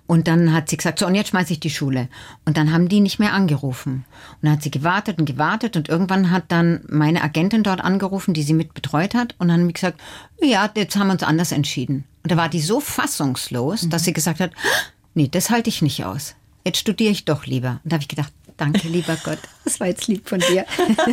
Und 0.07 0.27
dann 0.27 0.51
hat 0.51 0.67
sie 0.67 0.77
gesagt, 0.77 0.97
so, 0.97 1.05
und 1.05 1.13
jetzt 1.13 1.29
schmeiße 1.29 1.53
ich 1.53 1.59
die 1.59 1.69
Schule. 1.69 2.09
Und 2.43 2.57
dann 2.57 2.73
haben 2.73 2.89
die 2.89 3.01
nicht 3.01 3.19
mehr 3.19 3.33
angerufen. 3.33 4.03
Und 4.31 4.37
dann 4.41 4.53
hat 4.53 4.63
sie 4.63 4.71
gewartet 4.71 5.19
und 5.19 5.25
gewartet 5.25 5.77
und 5.77 5.87
irgendwann 5.87 6.31
hat 6.31 6.45
dann 6.47 6.81
meine 6.89 7.21
Agentin 7.21 7.61
dort 7.61 7.81
angerufen, 7.81 8.33
die 8.33 8.41
sie 8.41 8.55
mit 8.55 8.73
betreut 8.73 9.13
hat. 9.13 9.35
Und 9.37 9.49
dann 9.49 9.61
haben 9.61 9.73
gesagt, 9.73 10.01
ja, 10.41 10.67
jetzt 10.75 10.95
haben 10.95 11.05
wir 11.05 11.13
uns 11.13 11.21
anders 11.21 11.51
entschieden. 11.51 12.03
Und 12.23 12.31
da 12.31 12.37
war 12.37 12.49
die 12.49 12.61
so 12.61 12.79
fassungslos, 12.79 13.83
mhm. 13.83 13.89
dass 13.91 14.05
sie 14.05 14.13
gesagt 14.13 14.39
hat, 14.39 14.53
nee, 15.13 15.27
das 15.27 15.51
halte 15.51 15.69
ich 15.69 15.83
nicht 15.83 16.03
aus. 16.03 16.33
Jetzt 16.65 16.79
studiere 16.79 17.11
ich 17.11 17.25
doch 17.25 17.45
lieber. 17.45 17.79
Und 17.83 17.91
da 17.91 17.97
habe 17.97 18.01
ich 18.01 18.07
gedacht, 18.07 18.33
Danke, 18.57 18.87
lieber 18.87 19.17
Gott. 19.23 19.39
Das 19.65 19.79
war 19.79 19.87
jetzt 19.87 20.07
lieb 20.07 20.29
von 20.29 20.39
dir. 20.39 20.65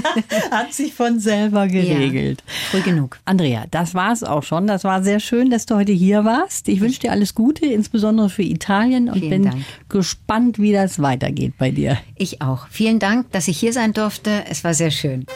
Hat 0.51 0.73
sich 0.73 0.95
von 0.95 1.19
selber 1.19 1.67
geregelt. 1.67 2.43
Ja, 2.47 2.53
früh 2.71 2.81
genug. 2.83 3.19
Andrea, 3.25 3.65
das 3.71 3.95
war 3.95 4.13
es 4.13 4.23
auch 4.23 4.43
schon. 4.45 4.67
Das 4.67 4.85
war 4.85 5.03
sehr 5.03 5.19
schön, 5.19 5.51
dass 5.51 5.67
du 5.67 5.75
heute 5.75 5.93
hier 5.93 6.25
warst. 6.25 6.69
Ich 6.69 6.81
wünsche 6.81 7.01
dir 7.01 7.11
alles 7.11 7.35
Gute, 7.35 7.67
insbesondere 7.67 8.31
für 8.31 8.43
Italien 8.43 9.09
und 9.09 9.19
Vielen 9.19 9.31
bin 9.31 9.45
Dank. 9.45 9.65
gespannt, 9.89 10.59
wie 10.61 10.73
das 10.73 11.03
weitergeht 11.03 11.55
bei 11.59 11.71
dir. 11.71 11.99
Ich 12.17 12.43
auch. 12.43 12.69
Vielen 12.71 13.01
Dank, 13.01 13.33
dass 13.33 13.49
ich 13.49 13.59
hier 13.59 13.73
sein 13.73 13.93
durfte. 13.93 14.45
Es 14.49 14.63
war 14.63 14.75
sehr 14.75 14.91
schön. 14.91 15.27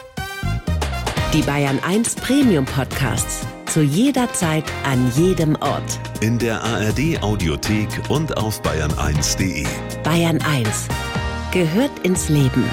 Die 1.34 1.42
Bayern 1.42 1.80
1 1.84 2.14
Premium 2.16 2.64
Podcasts. 2.64 3.46
Zu 3.66 3.82
jeder 3.82 4.32
Zeit, 4.32 4.64
an 4.84 5.10
jedem 5.16 5.56
Ort. 5.56 5.98
In 6.20 6.38
der 6.38 6.62
ARD 6.62 7.20
Audiothek 7.20 7.88
und 8.08 8.36
auf 8.36 8.62
bayern1.de. 8.62 9.66
Bayern 10.04 10.40
1 10.40 10.88
gehört 11.56 12.00
ins 12.00 12.28
Leben. 12.28 12.64